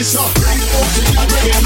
It's 0.00 0.14
a 0.14 0.20
bring 0.40 0.58
off 0.62 0.94
to 0.94 1.46
you. 1.46 1.59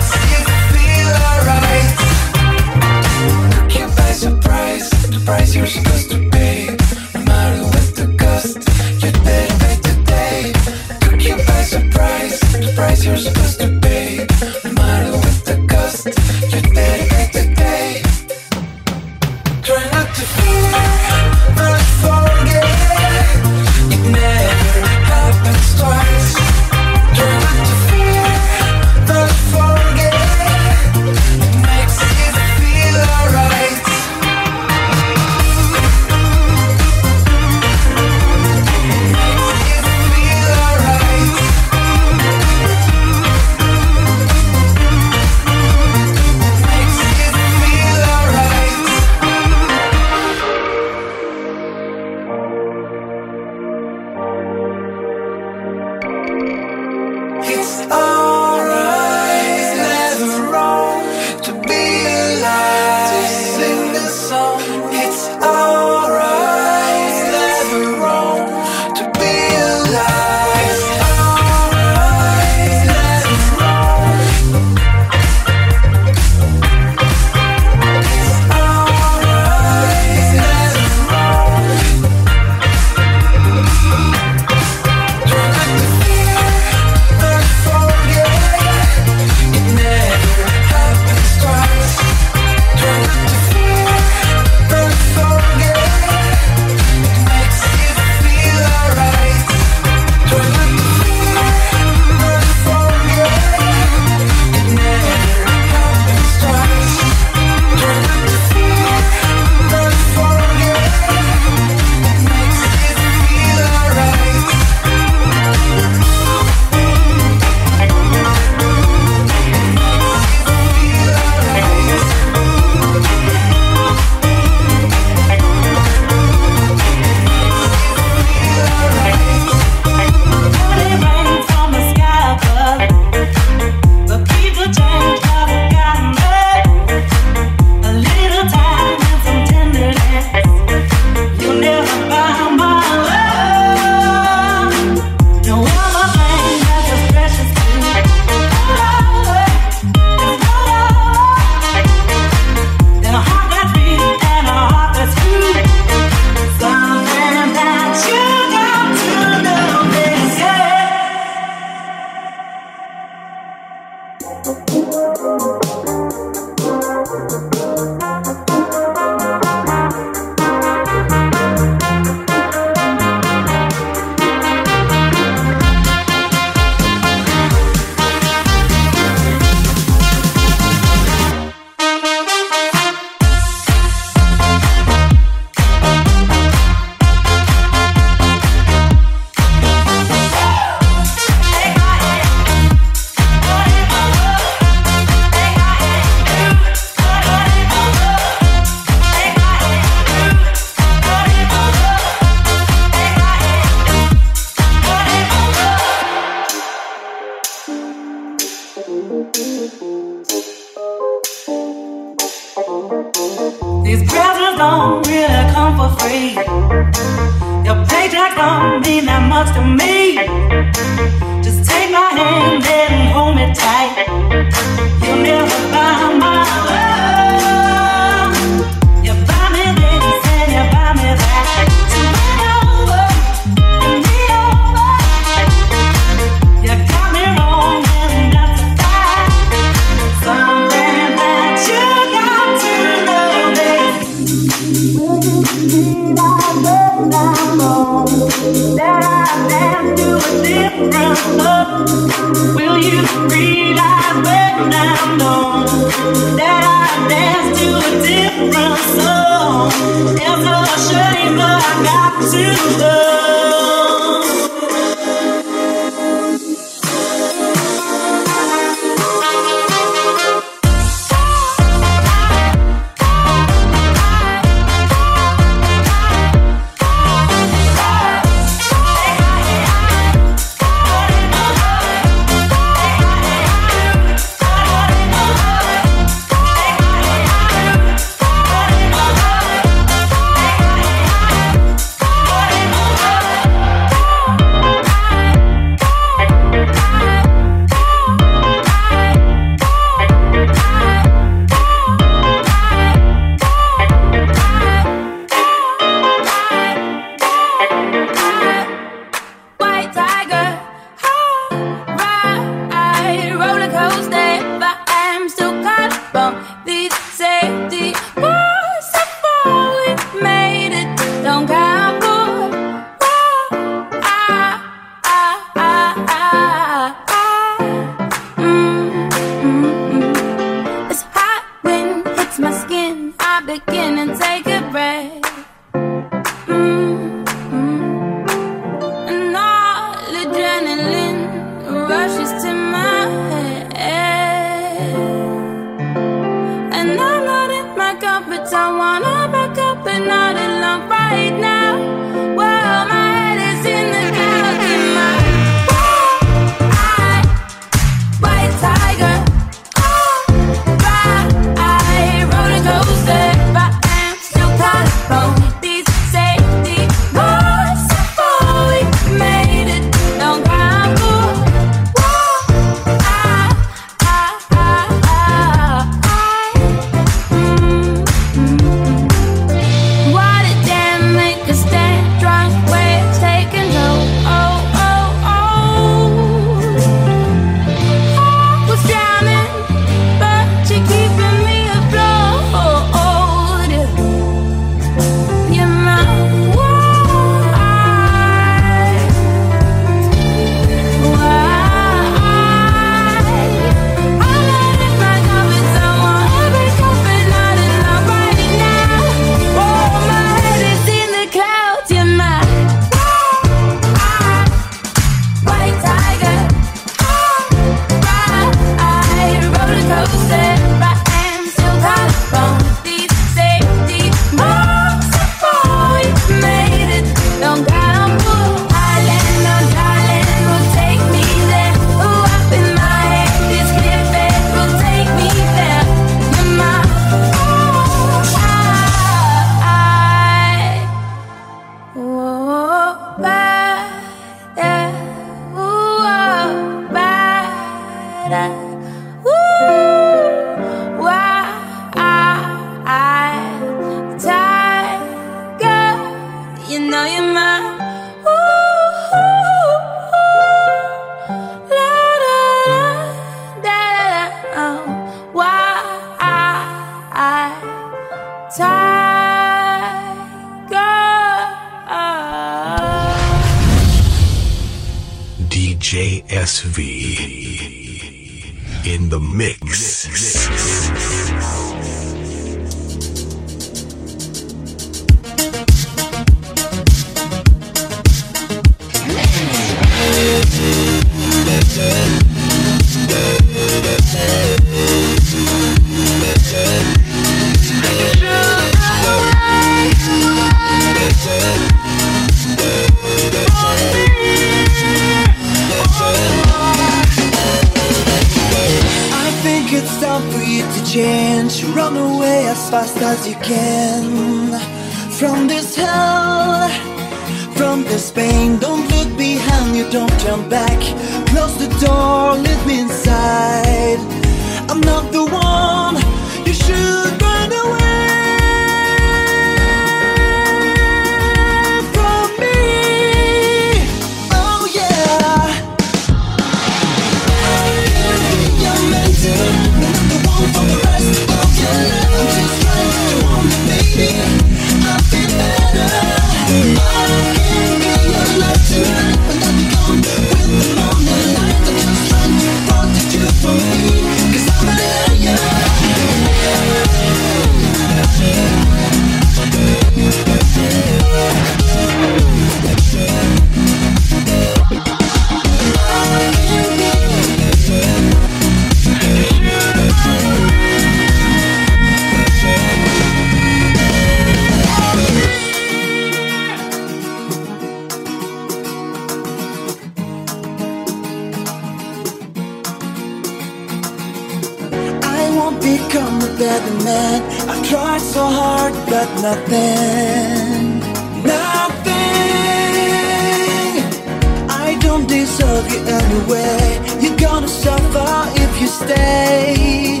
don't 594.88 595.06
deserve 595.06 595.70
you 595.70 595.80
anyway. 596.00 596.80
You're 596.98 597.16
gonna 597.16 597.46
suffer 597.46 598.10
if 598.44 598.58
you 598.58 598.66
stay. 598.66 600.00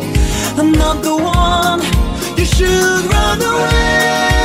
I'm 0.56 0.72
not 0.72 1.02
the 1.02 1.14
one 1.14 1.80
you 2.38 2.46
should 2.46 3.04
run 3.12 3.38
away. 3.42 4.37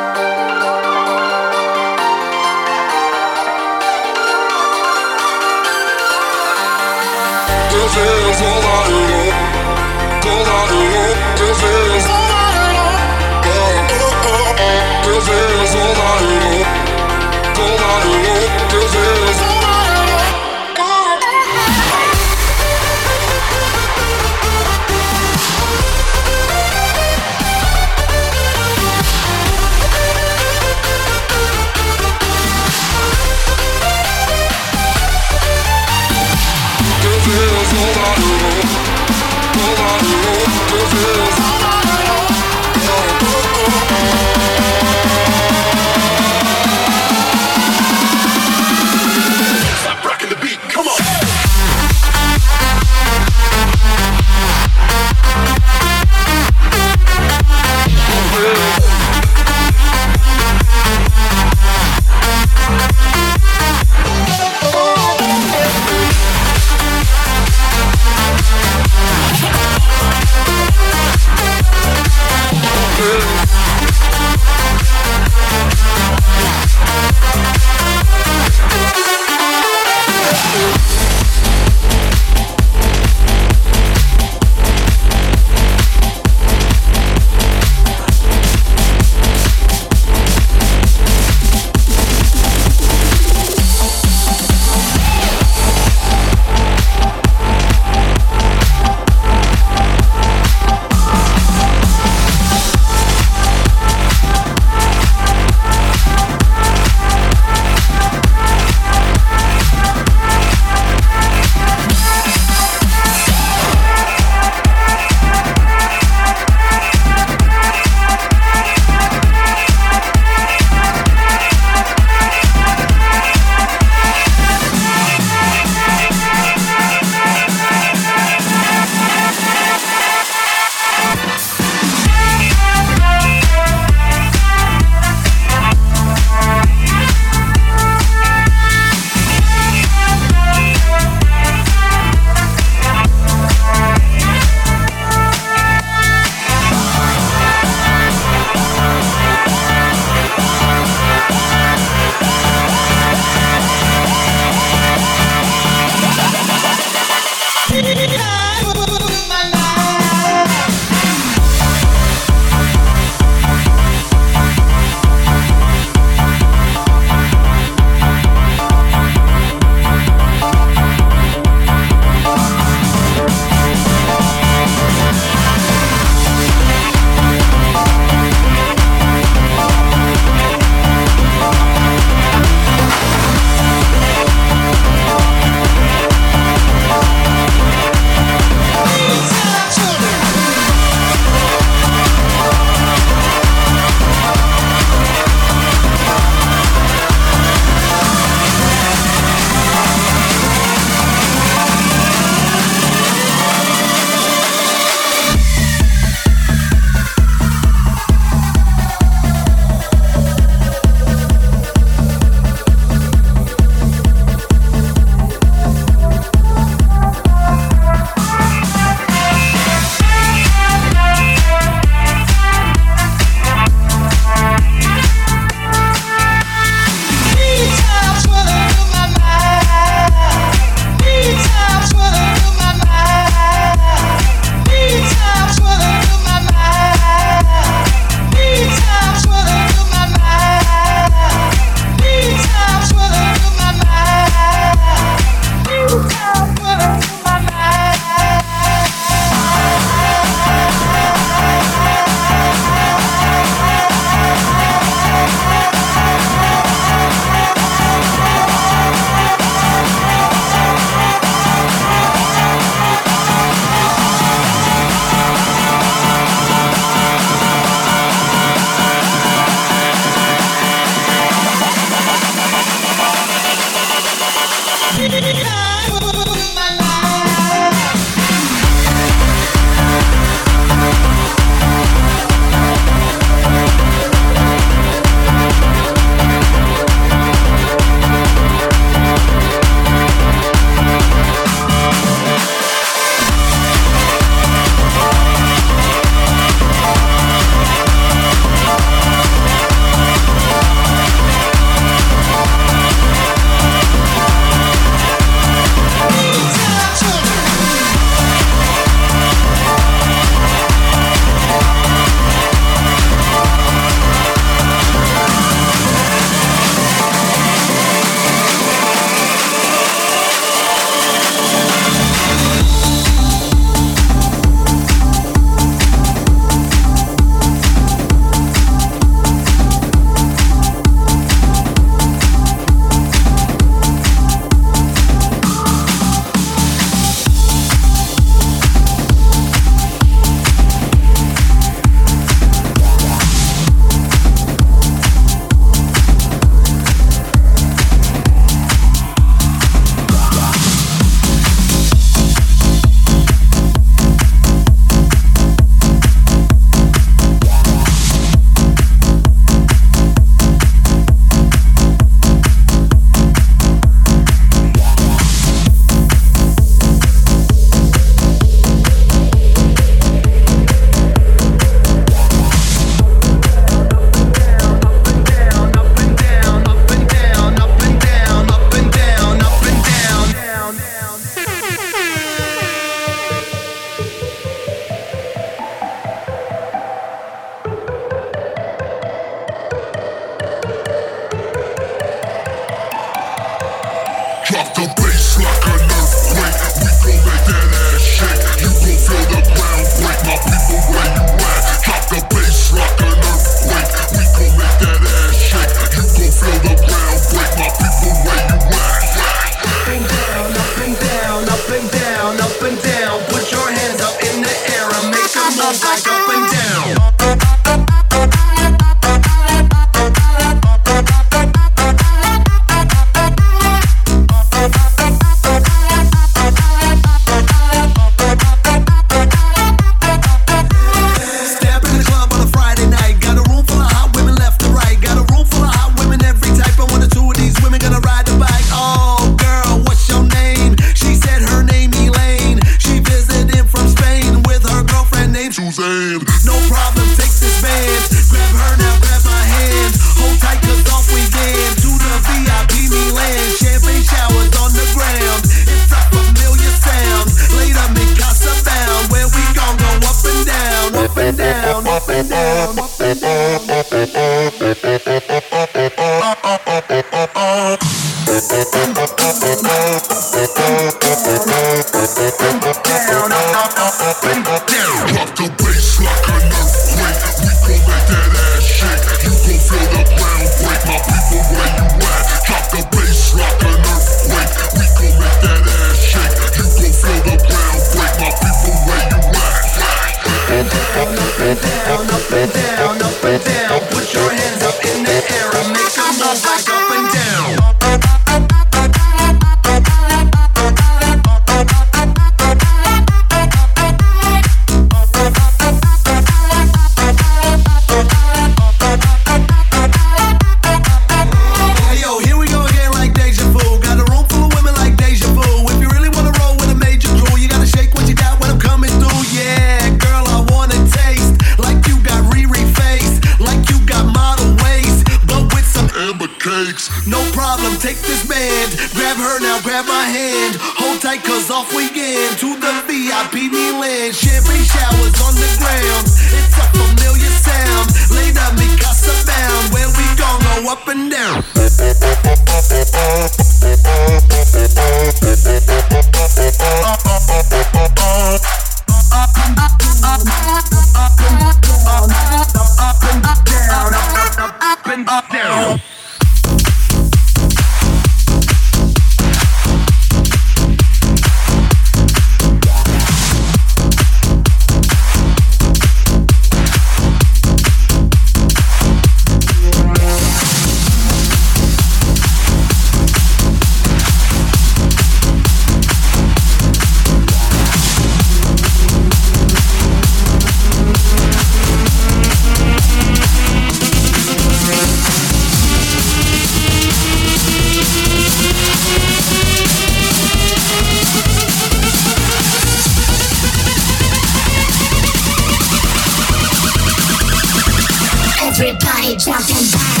Everybody 598.60 599.16
jumping 599.16 599.56
back. 599.72 600.00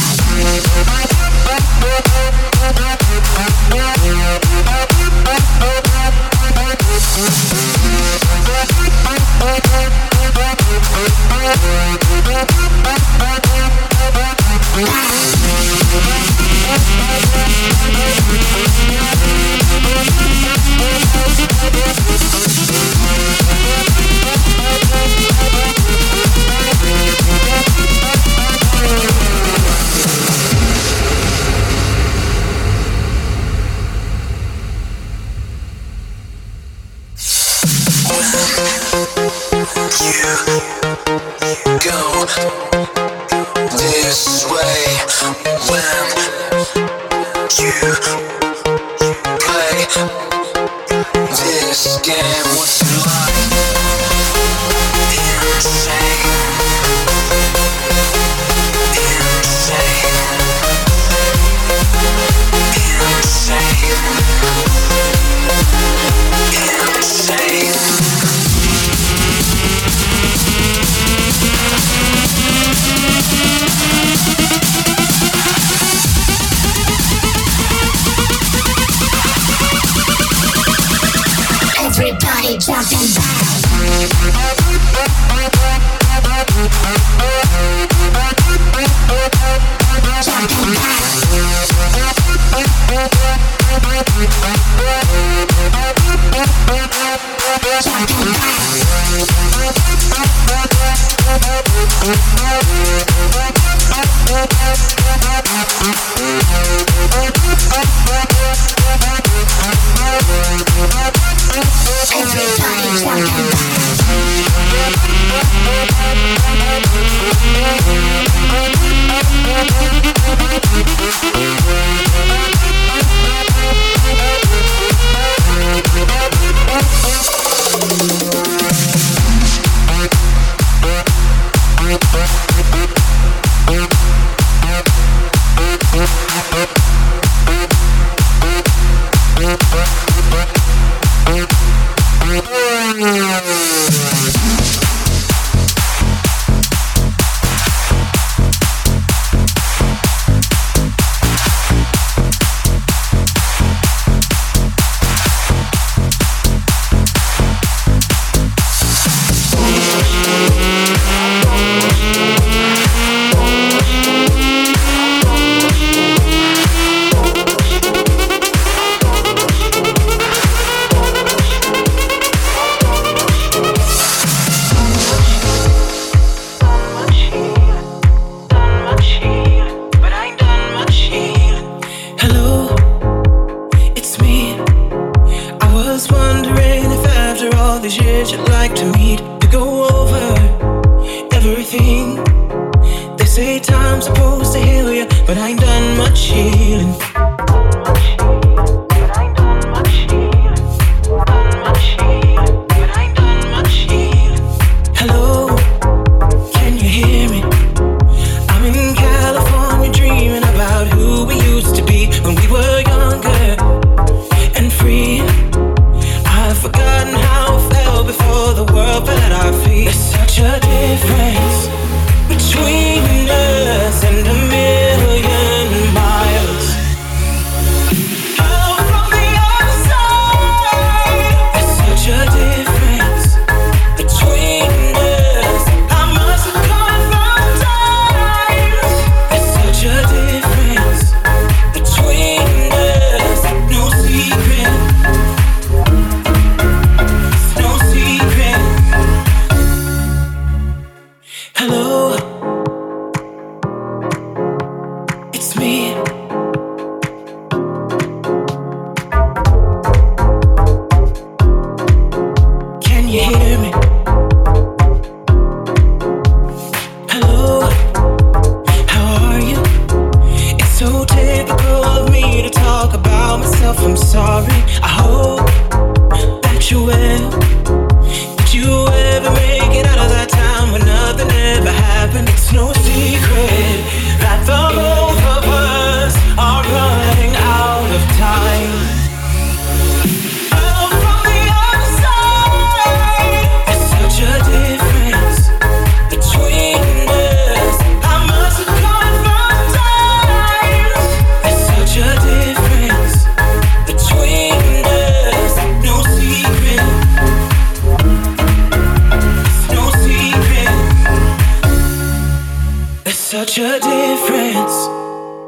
Such 313.50 313.58
a 313.58 313.80
difference 313.80 314.86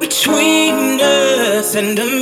between 0.01 1.01
us 1.01 1.77
and 1.77 1.97
a 2.01 2.22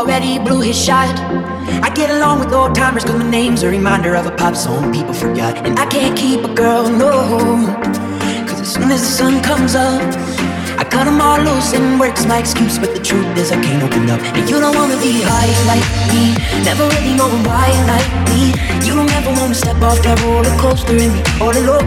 already 0.00 0.38
blew 0.38 0.62
his 0.62 0.82
shot. 0.82 1.14
I 1.84 1.90
get 1.94 2.10
along 2.10 2.40
with 2.40 2.54
old 2.54 2.74
timers 2.74 3.04
cause 3.04 3.16
my 3.16 3.30
name's 3.30 3.62
a 3.62 3.68
reminder 3.68 4.16
of 4.16 4.24
a 4.24 4.30
pop 4.30 4.56
song 4.56 4.90
people 4.94 5.12
forgot. 5.12 5.54
And 5.66 5.78
I 5.78 5.84
can't 5.84 6.16
keep 6.16 6.42
a 6.42 6.54
girl, 6.54 6.88
no. 6.88 7.12
Cause 8.48 8.60
as 8.62 8.72
soon 8.72 8.90
as 8.90 9.02
the 9.02 9.12
sun 9.20 9.42
comes 9.42 9.74
up, 9.74 10.00
cut 10.90 11.04
them 11.04 11.20
all 11.20 11.38
loose 11.38 11.72
and 11.72 11.98
work's 11.98 12.26
my 12.26 12.38
excuse. 12.38 12.78
But 12.78 12.92
the 12.94 13.00
truth 13.00 13.26
is, 13.38 13.52
I 13.52 13.62
can't 13.62 13.82
open 13.82 14.10
up. 14.10 14.20
And 14.36 14.48
you 14.50 14.60
don't 14.60 14.74
wanna 14.74 14.98
be 14.98 15.22
high 15.22 15.52
like 15.70 15.86
me. 16.10 16.34
Never 16.66 16.84
really 16.94 17.14
know 17.14 17.30
why 17.46 17.70
like 17.86 18.10
me. 18.30 18.52
You 18.84 18.94
don't 18.98 19.10
ever 19.18 19.32
wanna 19.40 19.54
step 19.54 19.80
off 19.82 20.02
that 20.02 20.20
roller 20.22 20.54
coaster 20.58 20.96
and 20.98 21.12
be 21.14 21.22
all 21.40 21.54
alone. 21.54 21.86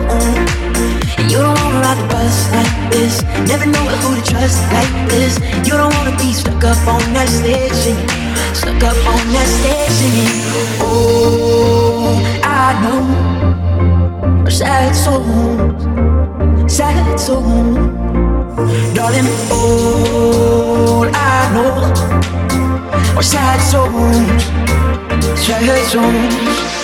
And 1.20 1.30
you 1.30 1.38
don't 1.38 1.58
wanna 1.60 1.84
ride 1.84 2.00
the 2.00 2.08
bus 2.08 2.36
like 2.56 2.74
this. 2.92 3.22
Never 3.52 3.68
know 3.68 3.86
who 4.02 4.16
to 4.16 4.24
trust 4.24 4.64
like 4.72 4.94
this. 5.12 5.38
You 5.68 5.76
don't 5.76 5.94
wanna 5.98 6.16
be 6.18 6.34
stuck 6.34 6.64
up 6.64 6.80
on 6.88 7.04
that 7.14 7.30
station. 7.30 7.98
Stuck 8.56 8.82
up 8.84 8.98
on 9.14 9.24
that 9.36 9.50
station. 9.60 10.12
Oh, 10.80 12.18
I 12.44 12.74
know. 12.82 13.04
Sad 14.50 14.96
souls 14.96 16.13
sad 16.68 17.20
soul. 17.20 17.74
Darling, 18.94 19.28
all 19.52 21.06
I 21.14 21.50
know 21.54 21.74
are 23.18 23.24
sad 23.24 23.60
souls, 23.60 24.44
sad 25.40 25.88
souls. 25.88 26.83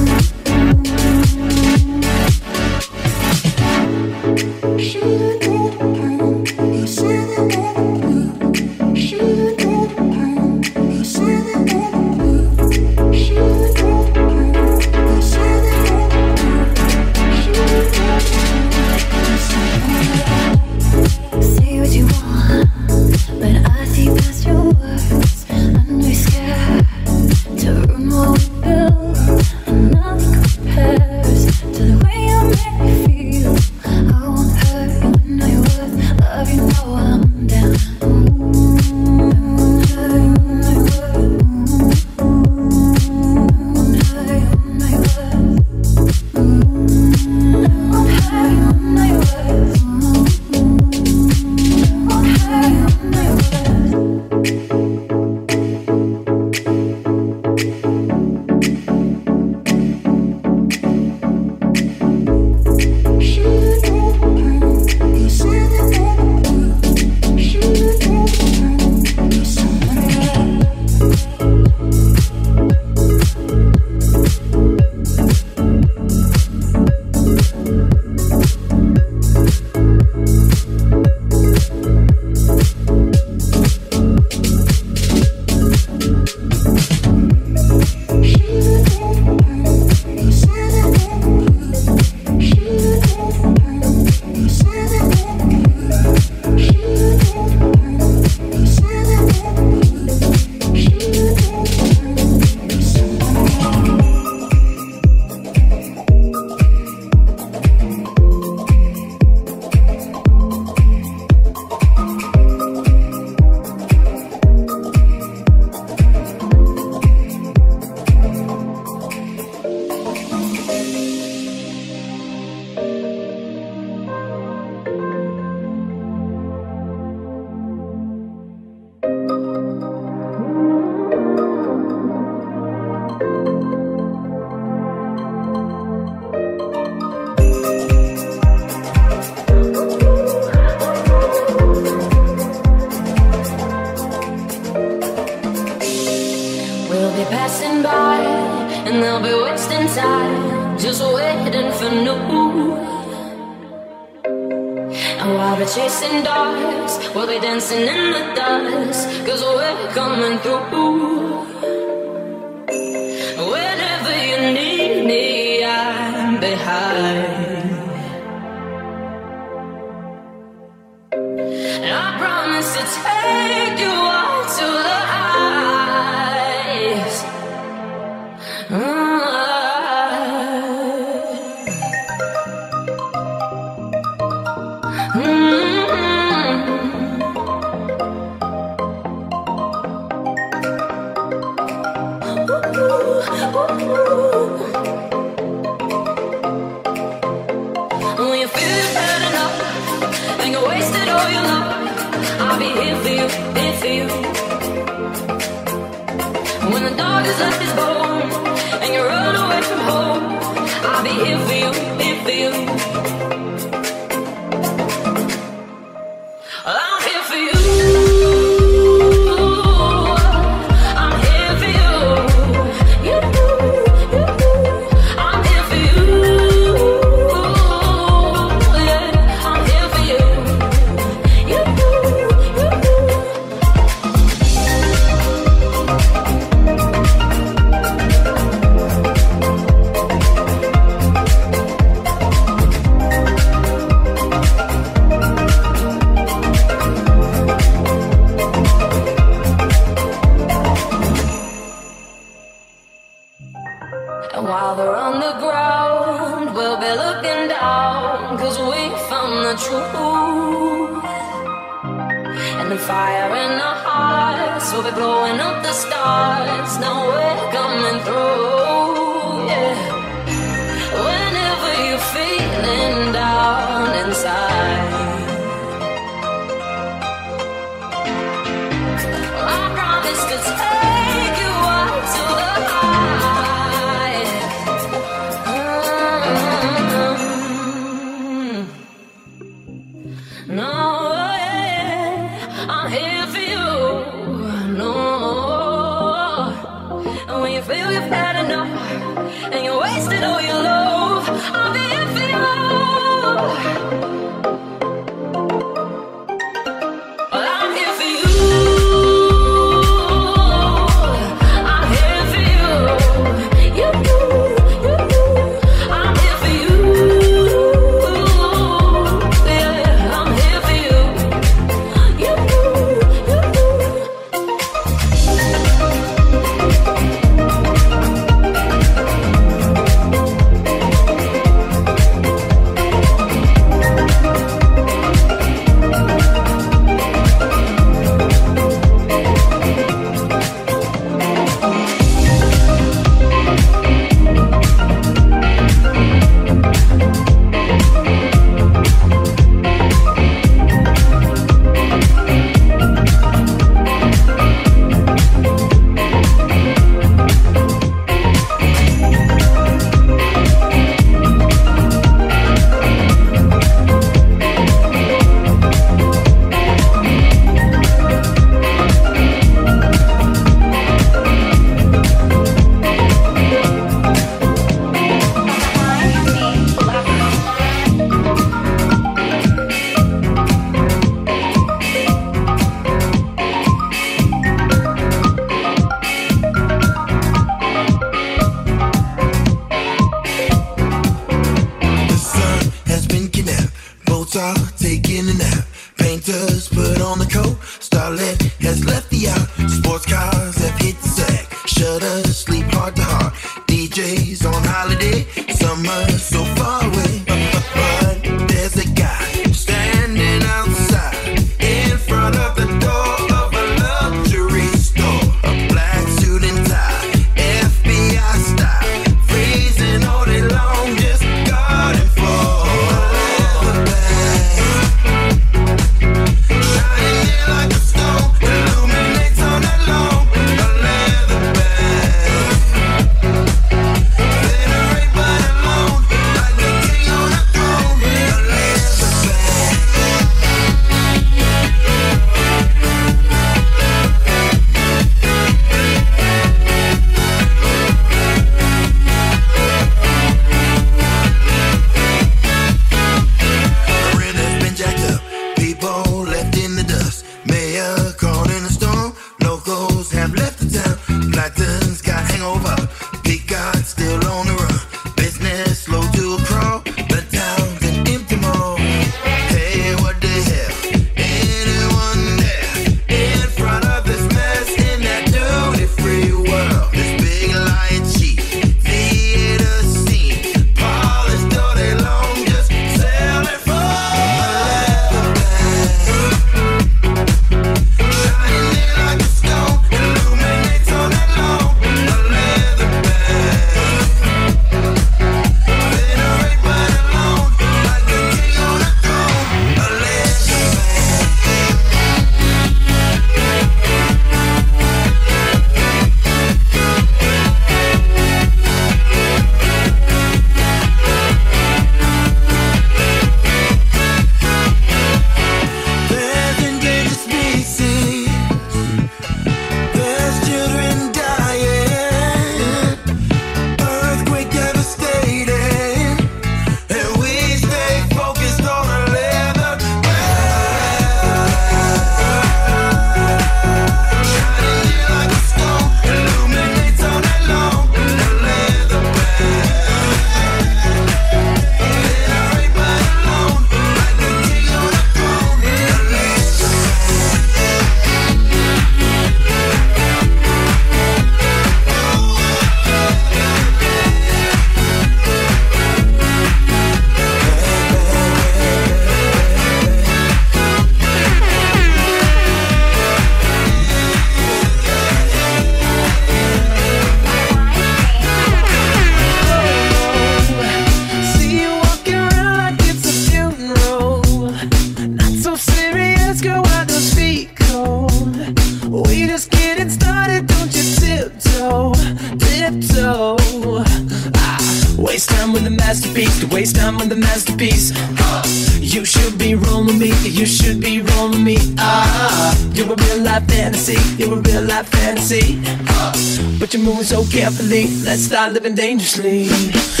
Let's 597.71 598.23
start 598.23 598.51
living 598.51 598.75
dangerously. 598.75 600.00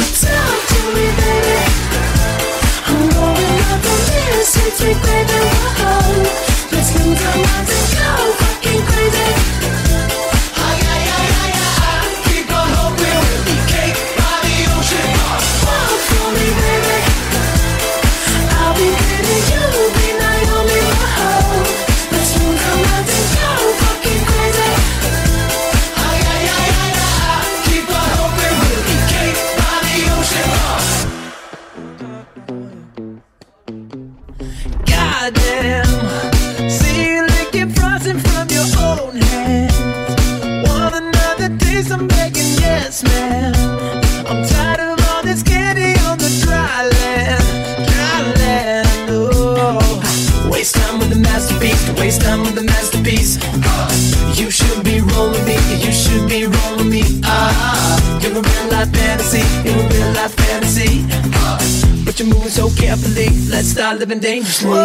And 64.11 64.21
dangerous. 64.21 64.80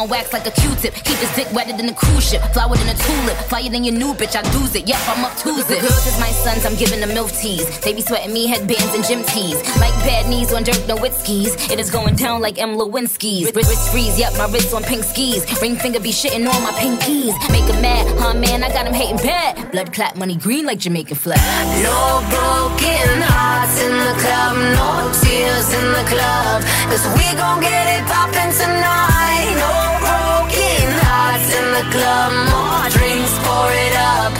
On 0.00 0.08
wax 0.08 0.32
like 0.32 0.46
a 0.46 0.50
Q-tip. 0.50 0.94
Keep 0.94 1.18
his 1.18 1.32
dick 1.36 1.48
wetter 1.52 1.76
than 1.76 1.88
a 1.88 1.94
cruise 1.94 2.28
ship. 2.28 2.42
Flower 2.52 2.74
than 2.76 2.88
a 2.88 2.98
tulip. 3.06 3.36
Flyer 3.48 3.70
than 3.70 3.84
your 3.84 3.94
new 3.94 4.12
bitch, 4.14 4.34
I 4.34 4.42
do's 4.50 4.74
it. 4.74 4.88
Yep, 4.88 5.00
I'm 5.06 5.24
up 5.24 5.36
to 5.44 5.48
it. 5.50 5.68
Girls 5.68 6.06
is 6.06 6.18
my 6.18 6.30
sons, 6.42 6.64
I'm 6.66 6.74
giving 6.74 7.00
them 7.00 7.12
milk 7.14 7.30
teas. 7.30 7.66
They 7.80 7.92
be 7.92 8.00
sweating 8.00 8.32
me 8.32 8.46
headbands 8.48 8.94
and 8.94 9.04
gym 9.04 9.22
tees. 9.24 9.56
Like 9.78 9.94
bad 10.08 10.28
knees 10.28 10.52
on 10.52 10.64
Dirk 10.64 10.82
Nowitzki's 10.90 11.70
It 11.70 11.78
is 11.78 11.90
going 11.90 12.16
down 12.16 12.40
like 12.40 12.58
M. 12.58 12.74
Lewinsky's. 12.76 13.54
Wrist, 13.54 13.70
wrist 13.70 13.90
freeze, 13.92 14.18
yep, 14.18 14.32
my 14.38 14.46
wrist 14.50 14.74
on 14.74 14.82
pink 14.82 15.04
skis. 15.04 15.44
Ring 15.60 15.76
finger 15.76 16.00
be 16.00 16.10
shitting 16.10 16.48
on 16.48 16.62
my 16.62 16.72
pinkies 16.72 17.34
Make 17.50 17.68
'em 17.70 17.80
mad, 17.82 18.06
huh 18.18 18.34
man, 18.34 18.64
I 18.64 18.68
got 18.68 18.80
got 18.80 18.86
'em 18.86 18.94
hating 18.94 19.18
bad. 19.18 19.70
Blood 19.72 19.92
clap, 19.92 20.16
money 20.16 20.36
green 20.36 20.64
like 20.64 20.78
Jamaican 20.78 21.16
flag. 21.16 21.38
No 21.84 22.22
broken 22.32 23.22
hearts 23.22 23.76
in 23.82 23.92
the 24.06 24.14
club, 24.22 24.56
no 24.78 24.88
tears 25.20 25.68
in 25.78 25.86
the 25.92 26.04
club. 26.12 26.62
Cause 26.90 27.04
we 27.16 27.26
gon' 27.36 27.60
get 27.60 27.86
it 27.96 28.06
poppin' 28.06 28.52
tonight. 28.52 29.09
The 31.82 31.90
club, 31.90 32.32
more 32.50 32.88
drinks, 32.90 33.38
pour 33.38 33.72
it 33.72 33.94
up. 33.96 34.39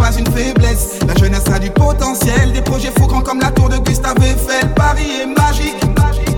Pas 0.00 0.12
une 0.18 0.26
faiblesse. 0.26 0.98
La 1.06 1.14
jeunesse 1.14 1.44
a 1.54 1.58
du 1.58 1.70
potentiel, 1.70 2.52
des 2.52 2.62
projets 2.62 2.92
faux 2.98 3.06
grands 3.06 3.20
comme 3.20 3.40
la 3.40 3.50
tour 3.50 3.68
de 3.68 3.76
Gustave 3.78 4.16
Eiffel. 4.22 4.72
Paris 4.74 5.10
est 5.22 5.26
magique, 5.26 5.76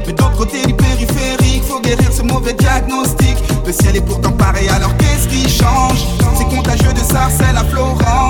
mais 0.07 0.13
d'autre 0.13 0.37
côté 0.37 0.67
du 0.67 0.75
périphérique, 0.75 1.63
faut 1.69 1.81
guérir 1.81 2.13
ce 2.13 2.23
mauvais 2.23 2.55
diagnostic. 2.55 3.37
Le 3.65 3.73
ciel 3.73 3.97
est 3.97 4.01
pourtant 4.01 4.33
pareil, 4.33 4.69
alors 4.69 4.95
qu'est-ce 4.97 5.29
qui 5.29 5.49
change? 5.49 6.05
C'est 6.37 6.49
contagieux 6.55 6.93
de 6.93 6.99
Sarcelles 6.99 7.57
à 7.57 7.65
Florange. 7.65 8.22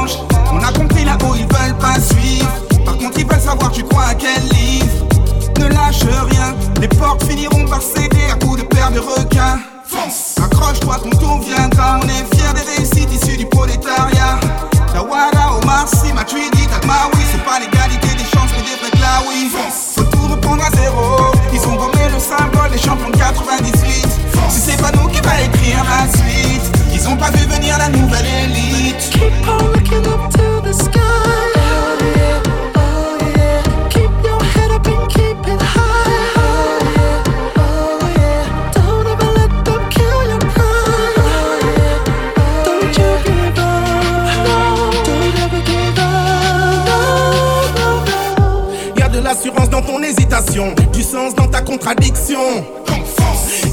Contradiction. 52.33 52.65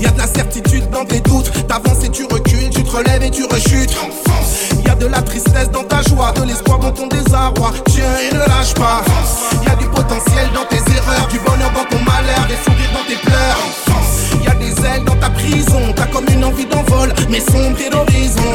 Y 0.02 0.06
a 0.06 0.11
de 0.11 0.18
la 0.18 0.27
certitude 0.27 0.90
dans 0.91 1.06
tes 1.06 1.19
doutes, 1.22 1.52
t'avances 1.68 2.03
et 2.03 2.10
tu 2.10 2.23
recules, 2.23 2.69
tu 2.69 2.84
te 2.84 2.91
relèves 2.91 3.23
et 3.23 3.31
tu 3.31 3.44
rechutes. 3.45 3.95
Y 4.86 4.90
a 4.90 4.95
de 4.95 5.07
la 5.07 5.22
tristesse 5.22 5.69
dans 5.72 5.84
ta 5.84 6.02
joie, 6.03 6.31
de 6.34 6.44
l'espoir 6.44 6.80
dans 6.80 6.91
ton 6.91 7.07
désarroi. 7.07 7.73
Tiens 7.86 8.06
et 8.22 8.34
ne 8.34 8.40
lâche 8.40 8.73
pas. 8.76 9.03
Y 9.65 9.69
a 9.69 9.76
du 9.76 9.86
potentiel 9.88 10.48
dans 10.53 10.65
tes 10.65 10.81
erreurs, 10.91 11.27
du 11.30 11.40
bonheur 11.40 11.72
dans 11.72 11.86
ton 11.86 12.03
malheur, 12.03 12.48
des 12.48 12.57
sourires 12.64 12.91
dans 12.94 13.06
tes 13.07 13.18
pleurs. 13.18 13.60
Y 14.44 14.48
a 14.48 14.56
des 14.56 14.86
ailes 14.86 15.03
dans 15.06 15.15
ta 15.15 15.30
prison, 15.30 15.81
t'as 15.95 16.07
comme 16.07 16.26
une 16.34 16.44
envie 16.44 16.65
d'envol, 16.65 17.14
mais 17.30 17.40
sombre 17.40 17.77
et 17.86 17.90
d'horizon. 17.90 18.53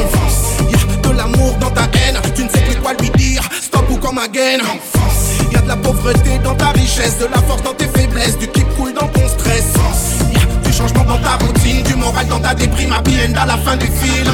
Y 0.69 0.75
a 0.75 1.07
de 1.07 1.15
l'amour 1.15 1.55
dans 1.59 1.71
ta 1.71 1.83
haine, 1.83 2.19
tu 2.35 2.43
ne 2.43 2.49
sais 2.49 2.61
plus 2.61 2.75
quoi 2.81 2.93
lui 2.93 3.09
dire, 3.11 3.43
stop 3.61 3.85
ou 3.89 3.97
comme 3.97 4.17
again. 4.17 4.59
Y 5.51 5.55
a 5.55 5.61
de 5.61 5.67
la 5.67 5.77
pauvreté 5.77 6.39
dans 6.43 6.55
ta 6.55 6.69
richesse, 6.69 7.17
de 7.19 7.25
la 7.25 7.41
force 7.41 7.63
dans 7.63 7.73
tes 7.73 7.87
faiblesses, 7.87 8.37
du 8.37 8.47
keep 8.47 8.67
cool 8.77 8.93
dans 8.93 9.07
ton 9.07 9.27
stress. 9.27 9.73
Y 10.33 10.37
a 10.37 10.67
du 10.67 10.73
changement 10.73 11.03
dans 11.03 11.17
ta 11.19 11.37
routine, 11.43 11.83
du 11.83 11.95
moral 11.95 12.27
dans 12.27 12.39
ta 12.39 12.53
déprime, 12.53 12.93
à 12.93 13.45
la 13.45 13.57
fin 13.57 13.77
du 13.77 13.87
film. 13.87 14.33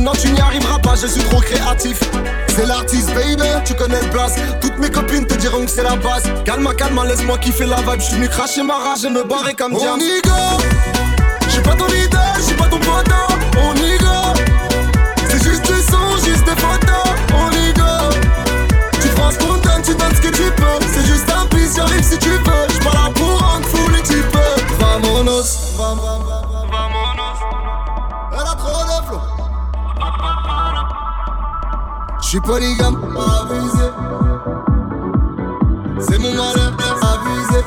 non 0.00 0.12
tu 0.12 0.30
n'y 0.30 0.40
arriveras 0.40 0.78
pas, 0.78 0.94
je 0.94 1.06
suis 1.06 1.22
trop 1.24 1.40
créatif. 1.40 1.98
C'est 2.48 2.66
l'artiste 2.66 3.12
baby, 3.14 3.48
tu 3.64 3.74
connais 3.74 4.00
le 4.00 4.08
blast 4.08 4.38
Toutes 4.60 4.78
mes 4.78 4.90
copines 4.90 5.26
te 5.26 5.34
diront 5.34 5.64
que 5.64 5.70
c'est 5.70 5.82
la 5.82 5.96
base. 5.96 6.24
Calme, 6.44 6.68
calme, 6.76 7.02
laisse-moi 7.06 7.38
kiffer 7.38 7.66
la 7.66 7.76
vibe, 7.76 7.98
je 8.00 8.04
suis 8.04 8.14
venu 8.14 8.28
cracher 8.28 8.62
ma 8.62 8.74
rage 8.74 9.04
et 9.04 9.10
me 9.10 9.24
barrer 9.24 9.54
comme 9.54 9.74
diable 9.74 9.98
On 9.98 9.98
y 9.98 10.20
go, 10.22 10.64
j'suis 11.48 11.62
pas 11.62 11.74
ton 11.74 11.86
idole, 11.88 12.20
j'suis 12.40 12.54
pas 12.54 12.66
ton 12.66 12.78
potin 12.78 13.26
On 13.58 13.74
y 13.74 13.98
go, 13.98 14.40
c'est 15.28 15.42
juste 15.42 15.62
du 15.66 15.80
son, 15.90 16.24
juste 16.24 16.44
des 16.44 16.60
photos. 16.60 17.14
On 17.34 17.50
y 17.50 17.72
go, 17.72 18.16
tu 19.00 19.08
prends 19.08 19.30
spontané, 19.30 19.82
tu 19.82 19.94
donnes 19.94 20.14
ce 20.14 20.20
que 20.20 20.34
tu 20.34 20.50
peux. 20.52 20.86
C'est 20.92 21.06
juste 21.06 21.30
un 21.30 21.46
pisse, 21.46 21.76
j'arrive 21.76 22.04
si 22.04 22.18
tu 22.18 22.30
veux, 22.30 22.66
j'suis 22.68 22.80
pas 22.80 23.10
suis 32.34 32.40
polygame, 32.40 32.96
abusé. 33.14 33.88
C'est 36.00 36.18
mon 36.18 36.32
malheur, 36.32 36.72
abusé. 37.12 37.60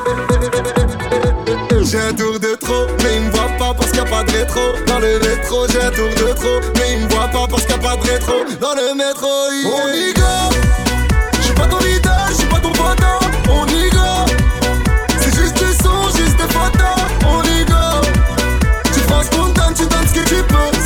J'ai 1.90 2.00
un 2.02 2.14
tour 2.14 2.38
de 2.38 2.56
trop, 2.56 2.86
mais 3.02 3.16
il 3.16 3.22
me 3.22 3.32
voit 3.32 3.48
pas 3.58 3.74
parce 3.74 3.92
qu'il 3.92 4.02
n'y 4.04 4.08
a 4.08 4.12
pas 4.12 4.24
de 4.26 4.32
rétro. 4.32 4.60
Dans 4.86 5.00
le 5.00 5.20
métro, 5.20 5.68
j'ai 5.70 5.82
un 5.82 5.92
tour 5.92 6.10
de 6.10 6.34
trop, 6.34 6.60
mais 6.76 6.96
il 6.96 7.06
me 7.06 7.10
voit 7.10 7.30
pas 7.30 7.48
parce 7.50 7.66
qu'il 7.66 7.78
n'y 7.78 7.86
a 7.86 7.90
pas 7.90 7.96
de 7.96 8.12
rétro. 8.12 8.34
Dans 8.60 8.76
le 8.76 8.94
métro, 8.94 9.30
yeah. 9.54 9.70
on 9.74 9.88
y 9.94 10.14
go. 10.14 10.36
J'suis 11.42 11.54
pas 11.54 11.68
ton 11.68 11.80
idole, 11.80 12.34
j'suis 12.36 12.48
pas 12.48 12.60
ton 12.60 12.72
potin, 12.74 13.20
on 13.50 13.66
y 13.68 13.90
go. 13.90 14.00
C'est 15.22 15.34
juste 15.34 15.56
des 15.56 15.74
sons, 15.82 16.10
juste 16.14 16.36
des 16.36 16.54
photos, 16.54 17.00
on 17.26 17.42
y 17.44 17.64
go. 17.64 18.02
Tu 18.94 19.00
prends 19.08 19.24
spontané, 19.24 19.74
tu 19.76 19.86
donnes 19.86 20.08
ce 20.08 20.20
que 20.20 20.28
tu 20.28 20.44
peux. 20.44 20.77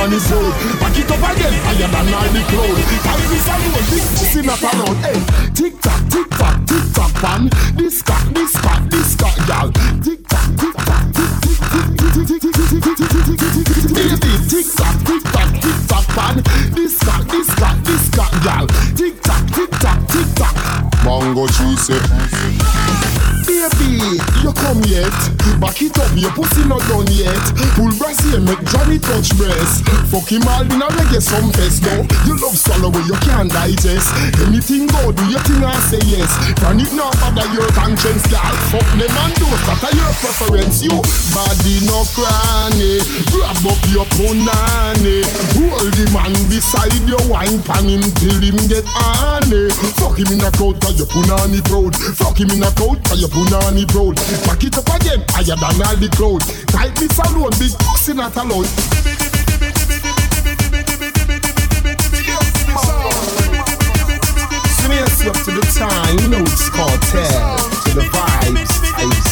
On 0.00 0.10
his 0.12 0.30
road. 0.30 0.52
Back 0.80 0.96
it 0.98 1.10
up 1.10 1.24
again, 1.30 1.54
higher 1.64 1.88
than 1.88 2.14
all 2.14 2.28
the 2.32 2.42
cloud. 2.50 2.78
Time 3.04 3.24
this 3.30 3.48
alone, 3.48 3.84
big 3.90 4.04
pussy 4.16 4.42
not 4.42 4.62
around. 4.62 4.96
Hey, 5.04 5.18
tick 5.54 5.74
tock, 5.80 6.00
tick 6.10 6.28
tock, 6.30 6.56
tick 6.66 6.84
tock, 6.92 7.12
pan. 7.22 7.75
Touch 29.06 29.30
breast. 29.38 29.86
Fuck 30.10 30.34
him 30.34 30.42
all 30.50 30.66
in 30.66 30.82
a 30.82 30.88
reggae 30.98 31.22
some 31.22 31.50
fest 31.54 31.82
now. 31.86 32.02
You 32.26 32.34
love 32.42 32.58
swallow 32.58 32.90
you 33.06 33.14
can't 33.22 33.50
digest. 33.50 34.10
Anything 34.42 34.90
go, 34.90 35.12
do 35.14 35.24
your 35.30 35.40
thing 35.46 35.62
and 35.62 35.82
say 35.86 36.02
yes. 36.10 36.30
Can 36.58 36.82
it 36.82 36.92
not 36.92 37.14
bother 37.22 37.46
your 37.54 37.70
conscience, 37.70 38.26
girl? 38.26 38.54
Fuck 38.74 38.86
them 38.98 39.14
and 39.14 39.34
do 39.38 39.46
that 39.46 39.82
are 39.86 39.94
your 39.94 40.12
preference. 40.18 40.82
You 40.82 40.98
body 41.30 41.86
no 41.86 42.02
cranny, 42.14 42.98
grab 43.30 43.62
up 43.62 43.82
your 43.94 44.06
punani. 44.18 45.22
Hold 45.54 45.94
the 45.94 46.06
man 46.10 46.34
beside 46.50 47.06
your 47.06 47.22
wine 47.30 47.62
pan 47.62 47.86
him 47.86 48.02
till 48.18 48.42
him 48.42 48.58
get 48.66 48.84
honey. 48.86 49.70
Fuck 50.02 50.18
him 50.18 50.34
in 50.34 50.42
a 50.42 50.50
crowd 50.50 50.80
'cause 50.82 50.98
you 50.98 51.06
punani 51.06 51.62
proud. 51.62 51.94
Fuck 51.94 52.40
him 52.40 52.50
in 52.50 52.62
a 52.62 52.70
crowd 52.74 52.98
'cause 53.04 53.20
you 53.22 53.28
punani 53.28 53.86
proud. 53.86 54.18
Back 54.46 54.64
it 54.64 54.76
up 54.76 54.90
again, 54.98 55.22
higher 55.30 55.54
than 55.54 55.82
all 55.86 55.96
the 55.96 56.08
crowd. 56.18 56.42
Tight 56.74 56.94
this 56.96 57.18
alone, 57.18 57.54
big 57.58 57.72
pussy 57.78 58.12
not 58.12 58.36
allowed. 58.36 58.95
Up 65.28 65.34
to 65.44 65.50
the 65.50 65.66
time, 65.74 66.18
you 66.20 66.28
know 66.28 66.40
it's 66.40 66.68
called 66.68 67.00
cartel. 67.10 67.58
To 67.58 67.94
the 67.94 68.06
vibes, 68.14 68.70
vibes, 68.94 69.25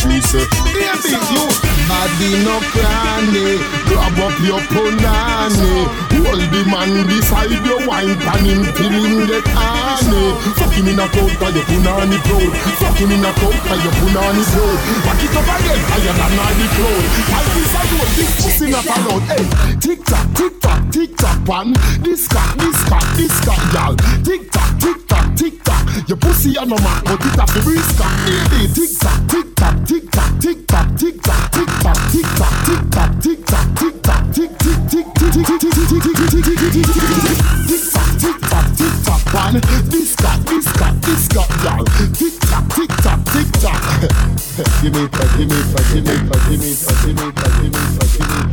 Bongo 0.00 0.20
cheese, 0.20 0.46
baby, 0.64 1.12
you 1.30 1.44
body 1.88 2.30
no 2.44 2.60
cranny. 2.72 3.40
Eh. 3.40 3.58
Grab 3.86 4.18
up 4.18 4.36
your 4.40 4.60
punani. 4.70 5.88
Hold 6.20 6.40
the 6.52 6.60
man 6.70 7.06
beside 7.06 7.50
your 7.66 7.80
wine 7.86 8.16
pan 8.20 8.44
him 8.44 8.62
till 8.76 8.90
him 8.90 9.26
get 9.26 9.46
honey. 9.48 10.34
Fuck 10.56 10.72
him 10.72 10.88
in 10.88 11.00
a 11.00 11.08
coat 11.08 11.32
'cause 11.38 11.54
your 11.54 11.64
punani 11.64 12.18
proud. 12.24 12.52
Fuck 12.80 12.98
him 12.98 13.10
in 13.10 13.24
a 13.24 13.32
coat 13.40 13.56
'cause 13.64 13.82
your 13.84 13.94
punani 13.98 14.44
proud. 14.52 14.78
Back 15.04 15.22
it 15.24 15.36
up 15.36 15.48
again, 15.56 15.80
higher 15.90 16.14
than 16.18 16.38
all 16.38 16.54
the 16.58 16.66
cloud. 16.76 17.04
As 17.36 17.46
this 17.54 17.74
a 17.74 17.82
road, 17.90 18.08
big 18.16 18.30
pussy 18.40 18.66
not 18.70 18.86
allowed. 18.94 19.24
Hey, 19.30 19.44
tick 19.80 20.00
tock, 20.04 20.26
tick 20.34 20.54
tock, 20.60 20.80
tick 20.92 21.16
tock, 21.16 21.38
pan. 21.44 21.68
This 22.04 22.28
cock, 22.28 22.50
this 22.58 22.80
cock, 22.88 23.06
this 23.16 23.36
cock, 23.44 23.62
y'all. 23.74 23.94
Tick 24.24 24.50
tock, 24.52 24.70
tick 24.78 24.98
tock, 25.08 25.19
tick 25.36 25.62
tock. 25.64 25.86
Your 26.08 26.18
pussy 26.18 26.56
a 26.56 26.64
no 26.64 26.76
man, 26.76 27.02
but 27.04 27.20
it 27.20 27.38
have 27.38 27.52
the 27.54 27.60
breeze 27.62 27.92
cock. 27.98 28.12
Hey, 28.26 28.66
tick 28.72 28.90
tock, 28.98 29.20
tick 29.28 29.54
tock, 29.56 29.76
tick 29.86 30.10
tock, 30.10 30.30
tick 30.40 30.66
tock, 30.66 30.86
tick 30.96 31.16
tock, 31.22 31.50
tick 31.52 31.68
tock, 31.80 31.98
tick 32.10 32.26
tock, 32.38 32.54
tick 32.66 32.80
tock, 32.90 33.10
tick 33.22 33.40
tock, 33.46 33.66
tick 33.76 34.02
tock, 34.02 34.24
tick 34.32 34.50
tick 34.58 34.80
tick 34.90 35.06
tick 35.14 35.32
tick 35.32 35.44
tick 35.44 35.60
tick 35.60 35.70
tick 35.70 36.00
tick 36.00 36.30
tick 36.30 36.42
tick 36.42 36.70
tick 36.70 36.86
tick 36.86 37.38
tick 37.68 37.82
tock, 37.92 38.10
tick 38.18 38.38
tock, 38.50 38.66
tick 38.76 38.94
tock, 39.04 39.22
pan. 39.30 39.54
This 39.90 40.14
cock, 40.16 40.40
this 40.46 40.66
cock, 40.72 40.94
this 41.00 41.28
cock, 41.28 41.50
y'all. 41.62 41.84
Tick 42.14 42.34
tock, 42.40 42.64
tick 42.74 42.90
tock, 43.04 43.20
tick 43.32 43.48
tock. 43.60 43.82
Give 44.82 44.92
me 44.92 45.06
that, 45.06 45.28
give 45.36 45.48
me 45.48 45.58
that, 45.70 45.84
give 45.92 46.04
me 46.04 46.14
that, 46.26 46.40
give 46.48 46.60
me 46.60 46.70
that, 46.74 46.96
give 47.02 47.16
me 47.16 47.30
that, 47.30 47.50
give 47.56 47.66
me 47.66 47.70
that, 47.70 47.70
give 47.70 47.70
me 47.70 47.80
that, 47.96 48.08
give 48.18 48.46
me 48.46 48.49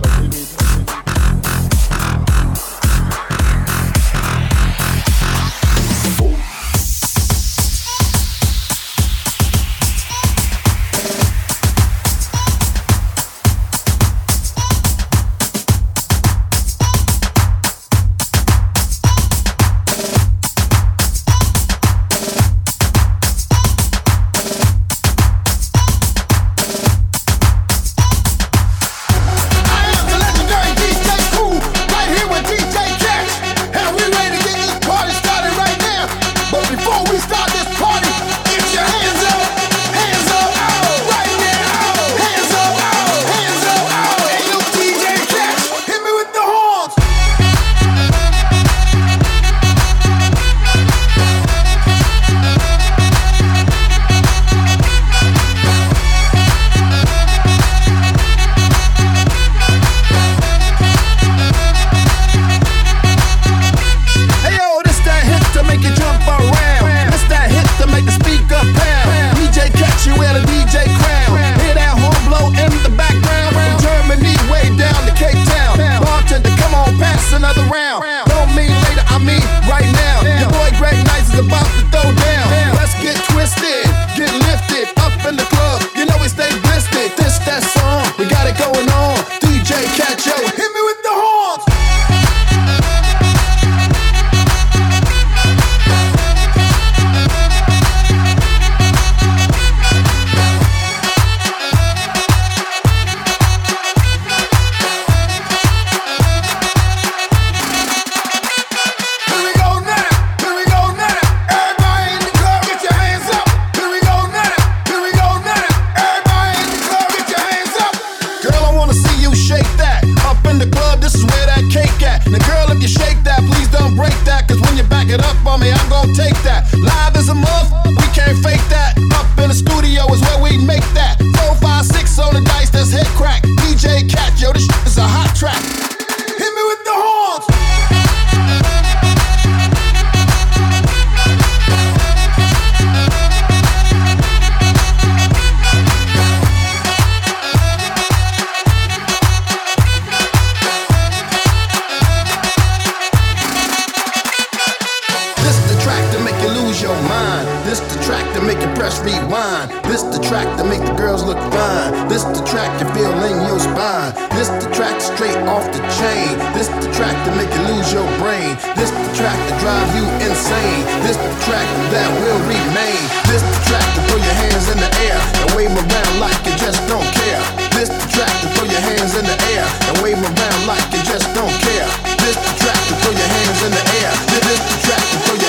the 162.34 162.44
track 162.44 162.72
you 162.82 162.88
feel 162.92 163.14
in 163.24 163.38
your 163.48 163.60
spine. 163.60 164.12
This 164.36 164.50
the 164.60 164.70
track 164.74 165.00
straight 165.00 165.38
off 165.48 165.66
the 165.72 165.80
chain. 166.00 166.36
This 166.56 166.68
the 166.68 166.90
track 166.92 167.16
to 167.26 167.32
make 167.36 167.52
you 167.52 167.64
lose 167.72 167.92
your 167.94 168.08
brain. 168.20 168.58
This 168.76 168.92
the 168.92 169.12
track 169.16 169.38
to 169.48 169.54
drive 169.62 169.90
you 169.96 170.06
insane. 170.24 170.84
This 171.06 171.16
the 171.16 171.34
track 171.48 171.68
that 171.94 172.10
will 172.24 172.42
remain. 172.50 173.02
This 173.30 173.44
the 173.44 173.60
track 173.70 173.86
to 173.96 174.00
throw 174.10 174.20
your 174.20 174.38
hands 174.44 174.68
in 174.72 174.78
the 174.80 174.92
air 175.08 175.20
and 175.44 175.48
wave 175.56 175.72
around 175.72 176.14
like 176.20 176.40
you 176.48 176.56
just 176.60 176.82
don't 176.92 177.08
care. 177.24 177.42
This 177.78 177.90
the 177.90 178.08
track 178.12 178.34
to 178.44 178.48
throw 178.58 178.66
your 178.66 178.84
hands 178.84 179.14
in 179.16 179.26
the 179.26 179.38
air 179.54 179.66
and 179.92 179.96
wave 180.04 180.20
around 180.20 180.62
like 180.66 180.84
you 180.92 181.02
just 181.06 181.28
don't 181.38 181.54
care. 181.64 181.90
This 182.24 182.36
the 182.36 182.54
track 182.60 182.82
to 182.90 182.94
throw 183.04 183.14
your 183.14 183.32
hands 183.40 183.60
in 183.64 183.72
the 183.72 183.86
air. 184.04 184.12
This 184.34 184.62
the 184.68 184.78
track 184.84 185.04
to 185.14 185.18
throw 185.24 185.38
your 185.38 185.47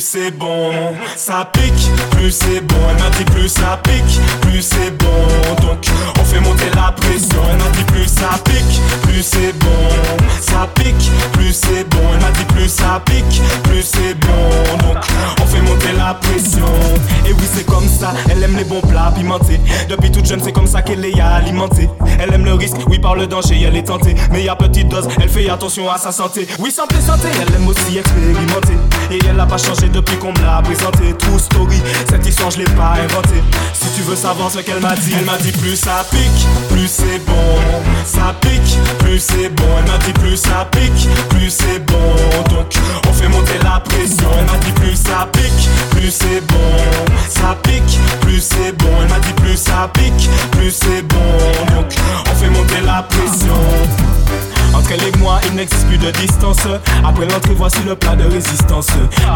plus 0.00 0.18
c'est 0.18 0.30
bon. 0.30 0.72
Ça 1.16 1.46
pique, 1.52 1.90
plus 2.12 2.30
c'est 2.30 2.60
bon. 2.62 2.76
Elle 2.90 3.02
m'a 3.02 3.10
dit 3.10 3.24
plus 3.24 3.48
ça 3.48 3.78
pique, 3.82 4.20
plus 4.40 4.62
c'est 4.62 4.90
bon. 4.96 5.66
Donc 5.66 5.84
on 6.18 6.24
fait 6.24 6.40
monter 6.40 6.70
la 6.74 6.92
pression. 6.92 7.42
Elle 7.50 7.58
m'a 7.58 7.70
dit 7.76 7.84
plus 7.84 8.06
ça 8.06 8.30
pique, 8.44 8.80
plus 9.02 9.22
c'est 9.22 9.52
bon. 9.58 10.16
Ça 10.40 10.68
pique, 10.74 11.10
plus 11.32 11.52
c'est 11.52 11.84
bon. 11.84 11.98
Elle 12.14 12.20
m'a 12.20 12.30
dit 12.30 12.44
plus 12.46 12.68
ça 12.68 13.02
pique, 13.04 13.42
plus 13.64 13.82
c'est 13.82 14.14
bon. 14.14 14.86
Donc 14.86 15.04
on 15.42 15.46
fait 15.46 15.60
monter 15.60 15.92
la 15.98 16.14
pression. 16.14 16.66
Et 17.26 17.32
oui, 17.32 17.44
c'est 17.52 17.66
comme 17.66 17.88
ça. 17.88 18.14
Elle 18.30 18.42
aime 18.42 18.56
les 18.56 18.64
bons 18.64 18.80
plats 18.80 19.12
pimentés. 19.14 19.60
Depuis 19.88 20.10
toute 20.10 20.26
jeune, 20.26 20.40
c'est 20.42 20.52
comme 20.52 20.66
ça 20.66 20.80
qu'elle 20.80 21.04
est 21.04 21.20
alimentée. 21.20 21.90
Elle 22.18 22.32
aime 22.32 22.44
le 22.44 22.54
risque, 22.54 22.76
oui, 22.88 22.98
par 22.98 23.16
le 23.16 23.26
danger, 23.26 23.60
elle 23.66 23.76
est 23.76 23.86
tentée. 23.86 24.14
Mais 24.32 24.48
à 24.48 24.56
petite 24.56 24.88
dose, 24.88 25.08
elle 25.20 25.28
fait 25.28 25.50
attention 25.50 25.90
à 25.90 25.98
sa 25.98 26.10
santé. 26.10 26.46
Oui, 26.58 26.70
sans 26.70 26.84
santé, 26.84 27.28
elle 27.40 27.54
aime 27.54 27.68
aussi 27.68 27.98
expérimenter. 27.98 28.74
Et 29.10 29.18
elle 29.28 29.36
n'a 29.36 29.46
pas 29.46 29.58
changé 29.58 29.88
depuis 29.88 30.16
qu'on 30.18 30.32
me 30.32 30.42
l'a 30.42 30.62
présenté. 30.62 31.14
True 31.18 31.38
story, 31.38 31.82
cette 32.08 32.26
histoire, 32.26 32.50
je 32.52 32.58
l'ai 32.58 32.64
pas 32.64 32.94
inventée. 33.02 33.42
Si 33.72 33.90
tu 33.96 34.02
veux 34.02 34.14
savoir 34.14 34.50
ce 34.50 34.60
qu'elle 34.60 34.80
m'a 34.80 34.94
dit, 34.94 35.12
Elle 35.18 35.24
m'a 35.24 35.36
dit 35.38 35.50
plus 35.52 35.76
ça 35.76 36.04
pique, 36.10 36.46
plus 36.70 36.86
c'est 36.86 37.18
bon. 37.26 37.58
Ça 38.04 38.34
pique, 38.40 38.78
plus 39.00 39.18
c'est 39.18 39.48
bon. 39.48 39.64
Elle 39.78 39.90
m'a 39.90 39.98
dit 39.98 40.12
plus 40.12 40.36
ça 40.36 40.68
pique, 40.70 41.08
plus 41.30 41.50
c'est 41.50 41.80
bon. 41.80 42.14
Donc 42.50 42.72
on 43.08 43.12
fait 43.12 43.28
monter 43.28 43.58
la 43.64 43.80
pression. 43.80 44.30
Elle 44.38 44.46
m'a 44.46 44.58
dit 44.58 44.72
plus 44.72 44.96
ça 44.96 45.28
pique, 45.32 45.68
plus 45.90 46.10
c'est 46.10 46.40
bon. 46.46 46.76
Ça 47.28 47.56
pique, 47.62 47.98
plus 48.20 48.40
c'est 48.40 48.72
bon. 48.78 48.90
Elle 49.02 49.08
m'a 49.08 49.18
dit 49.18 49.32
plus 49.32 49.56
ça 49.56 49.90
pique, 49.92 50.30
plus 50.52 50.70
c'est 50.70 51.02
bon. 51.02 51.74
Donc 51.74 51.92
on 52.30 52.34
fait 52.36 52.50
monter 52.50 52.80
la 52.86 53.02
pression. 53.02 53.58
Elle 54.90 55.02
et 55.04 55.18
moi, 55.18 55.40
il 55.46 55.54
n'existe 55.54 55.86
plus 55.86 55.98
de 55.98 56.10
distance. 56.10 56.58
Après 57.04 57.26
l'entrée, 57.26 57.54
voici 57.56 57.78
le 57.86 57.94
plat 57.94 58.16
de 58.16 58.24
résistance. 58.24 58.88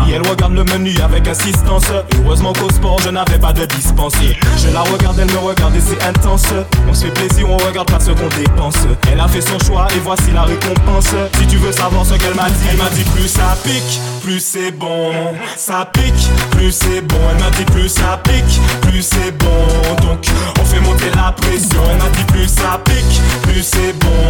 Et 0.08 0.12
elle 0.12 0.26
regarde 0.28 0.54
le 0.54 0.64
menu 0.64 0.92
avec 1.00 1.28
insistance. 1.28 1.84
Heureusement 2.18 2.52
qu'au 2.52 2.70
sport, 2.70 2.98
je 3.04 3.10
n'avais 3.10 3.38
pas 3.38 3.52
de 3.52 3.64
dispense. 3.66 4.14
Je 4.56 4.68
la 4.72 4.82
regarde, 4.82 5.18
elle 5.18 5.30
me 5.30 5.38
regarde 5.38 5.74
et 5.76 5.80
c'est 5.80 6.02
intense. 6.04 6.46
On 6.88 6.94
se 6.94 7.06
fait 7.06 7.12
plaisir, 7.12 7.48
on 7.48 7.56
regarde 7.56 7.90
pas 7.90 8.00
ce 8.00 8.10
qu'on 8.10 8.28
dépense. 8.36 8.78
Elle 9.10 9.20
a 9.20 9.28
fait 9.28 9.40
son 9.40 9.58
choix 9.60 9.86
et 9.94 10.00
voici 10.00 10.30
la 10.34 10.42
récompense. 10.42 11.14
Si 11.38 11.46
tu 11.46 11.56
veux 11.56 11.72
savoir 11.72 12.04
ce 12.04 12.14
qu'elle 12.14 12.34
m'a 12.34 12.48
dit, 12.50 12.64
Elle 12.70 12.78
m'a 12.78 12.90
dit 12.90 13.04
plus 13.14 13.28
ça 13.28 13.56
pique, 13.62 14.00
plus 14.22 14.40
c'est 14.40 14.72
bon. 14.72 15.12
Ça 15.56 15.88
pique, 15.92 16.28
plus 16.52 16.72
c'est 16.72 17.00
bon. 17.02 17.18
Elle 17.30 17.44
m'a 17.44 17.50
dit 17.50 17.64
plus 17.64 17.88
ça 17.88 18.20
pique, 18.24 18.60
plus 18.82 19.02
c'est 19.02 19.30
bon. 19.38 20.06
Donc 20.06 20.26
on 20.60 20.64
fait 20.64 20.80
monter 20.80 21.10
la 21.14 21.32
pression. 21.32 21.80
Elle 21.90 21.98
m'a 21.98 22.08
dit 22.10 22.24
plus 22.24 22.48
ça 22.48 22.80
pique, 22.84 23.20
plus 23.42 23.62
c'est 23.62 23.92
bon. 24.00 24.28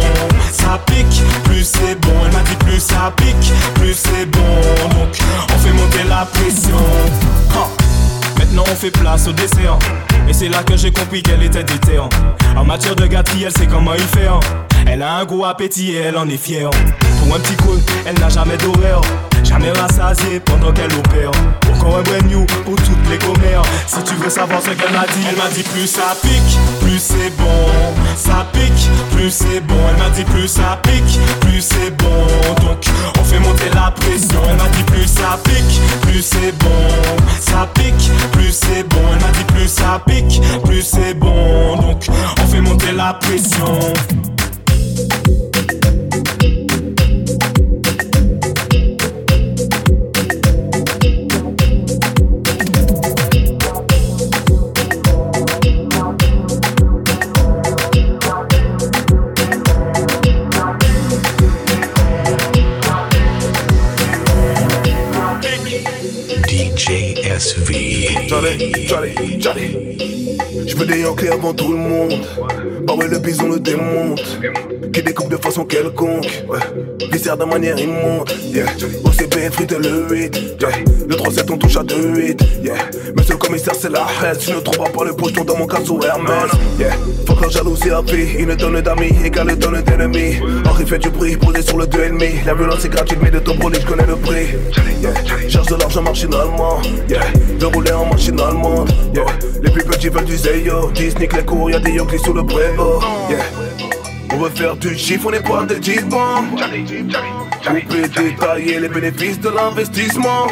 Ça 0.51 0.79
pique, 0.85 1.14
plus 1.43 1.63
c'est 1.63 1.99
bon. 2.01 2.13
Elle 2.25 2.33
m'a 2.33 2.41
dit 2.41 2.55
plus 2.65 2.79
ça 2.79 3.13
pique, 3.17 3.51
plus 3.75 3.93
c'est 3.93 4.25
bon. 4.25 4.61
Donc 4.89 5.17
on 5.53 5.57
fait 5.57 5.73
monter 5.73 6.03
la 6.09 6.25
pression. 6.25 6.77
Maintenant 8.37 8.63
on 8.71 8.75
fait 8.75 8.91
place 8.91 9.27
au 9.27 9.31
dessert 9.31 9.77
Et 10.27 10.33
c'est 10.33 10.49
là 10.49 10.63
que 10.63 10.75
j'ai 10.75 10.91
compris 10.91 11.23
qu'elle 11.23 11.43
était 11.43 11.63
déterre 11.63 12.09
En 12.55 12.65
matière 12.65 12.95
de 12.95 13.05
gâterie 13.07 13.43
elle 13.43 13.51
sait 13.51 13.67
comment 13.67 13.93
il 13.93 14.01
fait 14.01 14.27
hein. 14.27 14.39
Elle 14.87 15.01
a 15.01 15.15
un 15.17 15.25
gros 15.25 15.45
appétit 15.45 15.91
et 15.91 15.97
elle 15.97 16.17
en 16.17 16.27
est 16.27 16.37
fière 16.37 16.69
Pour 17.19 17.35
un 17.35 17.39
petit 17.39 17.55
coup, 17.55 17.77
elle 18.05 18.19
n'a 18.19 18.29
jamais 18.29 18.57
d'horaire 18.57 19.01
Jamais 19.43 19.71
rassasiée 19.71 20.39
pendant 20.39 20.71
qu'elle 20.71 20.93
opère 20.93 21.31
Encore 21.73 21.97
un 21.97 22.01
brand 22.01 22.25
new 22.27 22.45
pour 22.65 22.75
toutes 22.75 23.09
les 23.09 23.17
commères 23.17 23.61
Si 23.87 24.01
tu 24.03 24.15
veux 24.15 24.29
savoir 24.29 24.61
ce 24.61 24.69
qu'elle 24.71 24.91
m'a 24.91 25.05
dit 25.05 25.25
Elle 25.29 25.37
m'a 25.37 25.49
dit 25.49 25.63
plus 25.63 25.87
ça 25.87 26.15
pique, 26.21 26.57
plus 26.81 26.99
c'est 26.99 27.29
bon. 27.37 27.93
Ça 28.15 28.45
pique, 28.53 28.89
plus 29.11 29.29
c'est 29.29 29.59
bon. 29.61 29.75
Elle 29.89 29.97
m'a 29.97 30.09
dit 30.09 30.23
plus 30.23 30.47
ça 30.47 30.79
pique, 30.83 31.19
plus 31.41 31.61
c'est 31.61 31.91
bon. 31.91 32.65
Donc 32.65 32.85
on 33.19 33.23
fait 33.23 33.39
monter 33.39 33.69
la 33.73 33.91
pression. 33.91 34.41
Elle 34.49 34.57
m'a 34.57 34.69
dit 34.69 34.83
plus 34.83 35.07
ça 35.07 35.37
pique, 35.43 35.81
plus 36.01 36.21
c'est 36.21 36.57
bon. 36.57 36.67
Ça 37.39 37.67
pique, 37.75 38.11
plus 38.31 38.51
c'est 38.51 38.83
bon. 38.83 39.01
Elle 39.13 39.21
m'a 39.21 39.31
dit 39.31 39.43
plus 39.53 39.67
ça 39.67 40.01
pique, 40.07 40.41
plus 40.63 40.81
c'est 40.81 41.13
bon. 41.13 41.75
Donc 41.77 42.05
on 42.41 42.47
fait 42.47 42.61
monter 42.61 42.91
la 42.93 43.13
pression. 43.13 43.93
SV. 67.45 68.25
Johnny, 68.27 68.71
Johnny, 68.87 69.37
Johnny. 69.37 70.54
Je 70.67 70.75
veux 70.75 70.85
des 70.85 71.01
Yankees 71.01 71.27
avant 71.27 71.53
tout 71.53 71.71
le 71.71 71.77
monde. 71.77 72.13
Bah 72.83 72.93
ouais, 72.93 73.07
le 73.07 73.19
bison 73.19 73.49
le 73.49 73.59
démonte. 73.59 74.21
Qui 74.93 75.03
découpe 75.03 75.29
de 75.29 75.37
façon 75.37 75.65
quelconque. 75.65 76.43
Ouais. 76.47 76.59
Viscère 77.11 77.37
de 77.37 77.45
manière 77.45 77.77
immonde. 77.79 78.29
Yeah. 78.45 78.65
OCB, 79.03 79.51
frite 79.51 79.71
le 79.71 80.07
8. 80.09 80.35
Yeah. 80.61 80.69
Le 81.07 81.15
3-7, 81.15 81.51
on 81.51 81.57
touche 81.57 81.77
à 81.77 81.83
2-8. 81.83 82.39
Yeah. 82.63 82.73
Monsieur 83.17 83.33
le 83.33 83.37
commissaire, 83.37 83.73
c'est 83.79 83.91
la 83.91 84.05
haine. 84.23 84.37
Tu 84.39 84.51
ne 84.51 84.59
trouveras 84.59 84.89
pas 84.89 85.03
le 85.05 85.13
pocheton 85.13 85.43
dans 85.43 85.57
mon 85.57 85.67
casou 85.67 85.99
Hermès. 86.03 86.51
Yeah. 86.79 86.91
Faut 87.27 87.35
que 87.35 87.49
jalousie 87.49 87.89
à 87.91 88.01
vie. 88.01 88.35
Une 88.39 88.55
tonne 88.55 88.81
d'amis 88.81 89.11
égale 89.23 89.51
une 89.51 89.59
tonne 89.59 89.81
d'ennemis. 89.81 90.37
Henri 90.65 90.85
fait 90.85 90.99
du 90.99 91.09
bruit, 91.09 91.35
posé 91.37 91.61
sur 91.61 91.77
le 91.77 91.85
2,5. 91.85 92.45
La 92.45 92.53
violence 92.53 92.85
est 92.85 92.89
gratuite, 92.89 93.19
mais 93.21 93.31
de 93.31 93.39
ton 93.39 93.55
brûler, 93.55 93.79
je 93.81 93.85
connais 93.85 94.05
le 94.07 94.15
prix. 94.15 94.47
Yeah. 95.01 95.13
Cherche 95.49 95.67
de 95.67 95.75
l'argent 95.75 96.01
machinalement. 96.01 96.79
Yeah. 97.09 97.21
De 97.59 97.65
rouler 97.65 97.91
en 97.91 98.05
machine 98.05 98.39
allemande. 98.39 98.91
Yeah. 99.13 99.25
Les 99.61 99.71
plus 99.71 99.83
petits 99.83 100.09
veulent 100.09 100.25
du 100.25 100.37
Zeyo. 100.55 100.91
Disney, 100.93 101.27
les 101.33 101.43
cours, 101.43 101.69
y'a 101.69 101.79
des 101.79 101.91
Yankees 101.91 102.19
sous 102.23 102.33
le 102.33 102.45
préau. 102.45 102.99
Yeah. 103.29 103.39
On 104.33 104.37
veut 104.37 104.49
faire 104.49 104.75
du 104.75 104.97
chiffre, 104.97 105.27
on 105.27 105.31
n'est 105.31 105.39
pas 105.39 105.63
des 105.63 105.81
G-Bomb. 105.81 106.57
Couper, 107.65 108.07
détailler 108.07 108.79
les 108.79 108.89
bénéfices 108.89 109.39
de 109.39 109.49
l'investissement. 109.49 110.47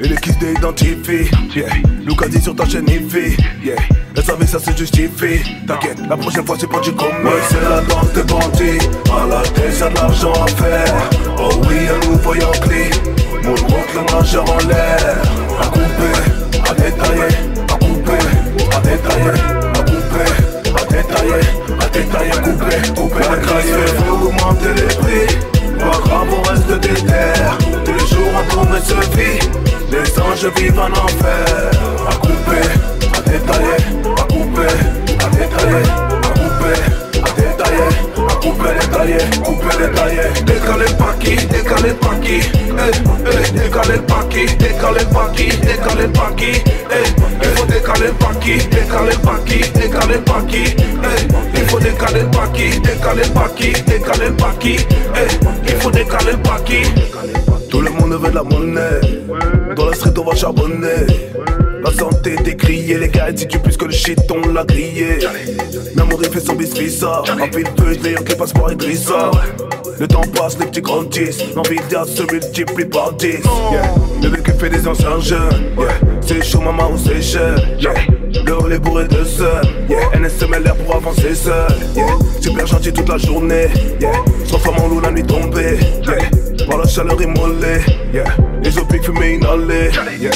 Et 0.00 0.08
les 0.08 0.16
kisses 0.16 0.38
d'identifier. 0.38 1.30
Yeah. 1.54 1.68
Lucas 2.04 2.28
dit 2.28 2.40
sur 2.40 2.54
ta 2.54 2.66
chaîne 2.66 2.88
IFI. 2.88 3.36
Yeah. 3.64 3.76
Elle 4.16 4.24
savait 4.24 4.46
ça 4.46 4.58
se 4.58 4.70
justifie. 4.76 5.42
T'inquiète, 5.66 5.98
la 6.08 6.16
prochaine 6.16 6.46
fois 6.46 6.56
c'est 6.58 6.70
pas 6.70 6.80
du 6.80 6.92
commun. 6.92 7.10
Ouais, 7.24 7.42
c'est 7.48 7.60
la 7.60 7.80
danse 7.82 8.12
des 8.12 8.22
bandits. 8.22 8.86
À 9.10 9.26
la 9.26 9.42
tête, 9.42 9.78
y'a 9.78 9.88
de 9.88 9.94
l'argent 9.94 10.32
à 10.32 10.46
faire. 10.48 10.94
Oh 11.38 11.50
oui, 11.68 11.76
un 11.88 12.06
nouveau 12.06 12.32
clé. 12.62 12.90
Mon 13.42 13.50
montre 13.50 13.94
le 13.94 14.16
majeur 14.16 14.44
en 14.50 14.58
l'air. 14.68 15.22
À 15.60 15.66
couper, 15.66 16.68
à 16.68 16.74
détailler. 16.74 17.55
À 19.16 19.18
à 19.18 19.22
détailler. 19.22 19.40
À 19.72 19.82
couper, 19.82 20.28
à 20.68 20.84
détailler. 20.92 21.42
À 21.80 21.88
détailler, 21.88 22.30
couper, 22.30 22.76
couper, 22.94 23.24
détailler. 23.30 23.86
Faut 23.96 24.26
augmenter 24.26 24.74
les 24.76 24.94
prix. 24.94 25.26
Pas 25.78 25.98
grave, 26.04 26.28
on 26.30 26.42
reste 26.42 26.80
déter. 26.80 27.32
Tous 27.84 27.92
les 27.92 28.06
jours, 28.06 28.32
on 28.34 28.54
tourne 28.54 28.78
se 28.82 29.16
vit. 29.16 29.38
Les 29.90 30.20
anges 30.20 30.52
vivent 30.56 30.78
en 30.78 30.90
enfer. 30.90 31.70
À 32.08 32.14
couper, 32.16 32.68
à 33.16 33.20
détailler. 33.22 33.78
À 34.04 34.22
couper, 34.22 34.74
à 35.24 35.28
détailler. 35.30 36.05
Couper, 38.66 38.78
détailler. 38.80 39.18
Couper, 39.44 39.76
détailler. 39.78 40.26
Décaler 40.44 40.86
le 40.88 40.96
paquet, 40.96 41.36
décaler 41.46 41.88
le 41.90 41.94
paquet. 41.94 42.40
Eh, 42.68 42.90
eh, 43.26 43.50
décaler 43.52 43.94
le 43.94 43.96
le 43.96 44.96
le. 45.96 46.56
Eh, 46.90 47.04
il 47.42 47.48
faut 47.50 47.66
décaler 47.66 48.06
le 48.06 48.12
paquet, 48.14 48.56
décaler 48.56 49.12
le 49.12 49.18
paquet, 49.18 49.60
décaler 49.74 50.14
le 50.14 50.20
paquet. 50.22 50.76
Il 51.54 51.60
faut 51.66 51.78
décaler 51.78 52.20
le 52.22 52.30
paquet, 52.30 52.70
décaler 52.80 53.22
le 53.22 53.32
paquet, 53.32 53.72
décaler 53.86 54.26
le 54.26 54.34
paquet. 54.34 54.76
Il 55.68 55.74
faut 55.76 55.90
décaler 55.90 56.32
le 56.32 56.38
paquet. 56.38 56.82
Tout 57.70 57.80
le 57.80 57.90
monde 57.90 58.14
veut 58.14 58.30
de 58.30 58.34
la 58.34 58.42
monnaie. 58.42 59.00
Dans 59.76 59.86
la 59.86 59.94
street, 59.94 60.12
on 60.18 60.24
va 60.24 60.34
charbonner. 60.34 61.06
La 61.86 61.92
santé 61.92 62.34
décriée, 62.42 62.98
les 62.98 63.08
gars, 63.08 63.28
si 63.36 63.46
tu 63.46 63.60
plus 63.60 63.76
que 63.76 63.84
le 63.84 63.92
shit, 63.92 64.18
on 64.32 64.48
l'a 64.48 64.64
grillé. 64.64 65.20
L'amour, 65.94 66.18
il 66.20 66.28
fait 66.30 66.40
son 66.40 66.54
bis 66.54 66.76
visa. 66.76 67.22
Un 67.28 67.46
feu, 67.46 67.62
je 67.94 68.02
meilleur 68.02 68.24
que 68.24 68.30
les 68.30 68.36
passeports 68.36 68.72
Idrissa. 68.72 69.30
Le 70.00 70.08
temps 70.08 70.22
passe, 70.34 70.58
les 70.58 70.66
petits 70.66 70.80
grandissent. 70.80 71.54
L'envidia 71.54 72.04
se 72.04 72.24
multiplie 72.24 72.86
par 72.86 73.12
10. 73.12 73.26
Yeah. 73.26 73.94
Le 74.20 74.28
vécu 74.30 74.50
fait 74.58 74.68
des 74.68 74.88
anciens 74.88 75.20
jeunes. 75.20 75.38
Yeah. 75.78 75.88
C'est 76.22 76.44
chaud, 76.44 76.60
maman, 76.60 76.90
ou 76.90 76.98
c'est 76.98 77.22
cher. 77.22 77.54
Yeah. 77.78 77.94
Le 78.44 78.72
est 78.72 78.78
bourré 78.80 79.06
de 79.06 79.22
seul. 79.22 79.64
Yeah. 79.88 80.18
NSMLR 80.18 80.74
pour 80.84 80.96
avancer 80.96 81.36
seul. 81.36 81.68
Yeah. 81.94 82.06
Super 82.40 82.66
gentil 82.66 82.92
toute 82.92 83.08
la 83.08 83.18
journée. 83.18 83.68
Yeah. 84.00 84.10
Femme 84.58 84.74
en 84.82 84.88
loup 84.88 85.00
la 85.00 85.12
nuit 85.12 85.22
tombée. 85.22 85.78
Yeah. 86.04 86.66
Par 86.66 86.78
la 86.78 86.88
chaleur 86.88 87.22
immolée. 87.22 87.80
Yeah. 88.12 88.24
Les 88.60 88.76
opiques 88.76 89.04
fumés 89.04 89.34
inhalés. 89.34 89.92
Yeah. 90.20 90.32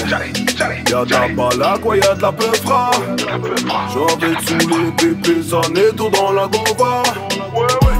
Y'a 0.60 1.04
de 1.04 1.10
la 1.10 1.28
balaque, 1.28 1.86
ouais, 1.86 2.00
y'a 2.00 2.14
de 2.14 2.22
la 2.22 2.32
peufra. 2.32 2.90
J'ai 3.16 3.98
envie 3.98 4.36
de 4.36 4.40
saouler 4.46 4.90
pépé, 4.98 5.42
ça 5.42 5.60
tout 5.96 6.10
dans 6.10 6.32
la 6.32 6.46
gova. 6.48 7.02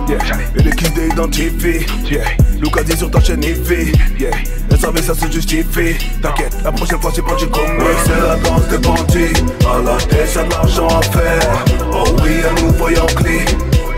Yeah. 0.09 0.19
Et 0.57 0.63
les 0.63 0.71
kills 0.73 0.91
d'identifier. 0.91 1.87
Yeah. 2.11 2.25
Lucas 2.61 2.83
dit 2.83 2.97
sur 2.97 3.11
ta 3.11 3.21
chaîne 3.21 3.43
IFI. 3.43 3.93
Yeah. 4.19 4.31
Elle 4.71 4.79
savait 4.79 5.01
ça 5.01 5.15
se 5.15 5.31
justifie. 5.31 5.97
T'inquiète, 6.21 6.57
la 6.63 6.73
prochaine 6.73 7.01
fois 7.01 7.13
c'est 7.15 7.25
pas 7.25 7.35
du. 7.37 7.45
Ouais, 7.45 7.97
c'est 8.05 8.21
la 8.21 8.37
danse 8.37 8.69
des 8.69 8.79
bandits. 8.79 9.33
À 9.65 9.83
la 9.83 9.97
tête, 9.97 10.35
y'a 10.35 10.43
de 10.43 10.51
l'argent 10.51 10.89
à 10.89 11.03
faire. 11.03 11.65
Oh 11.93 12.05
oui, 12.23 12.43
un 12.45 12.61
nouveau 12.61 13.07
clé. 13.17 13.45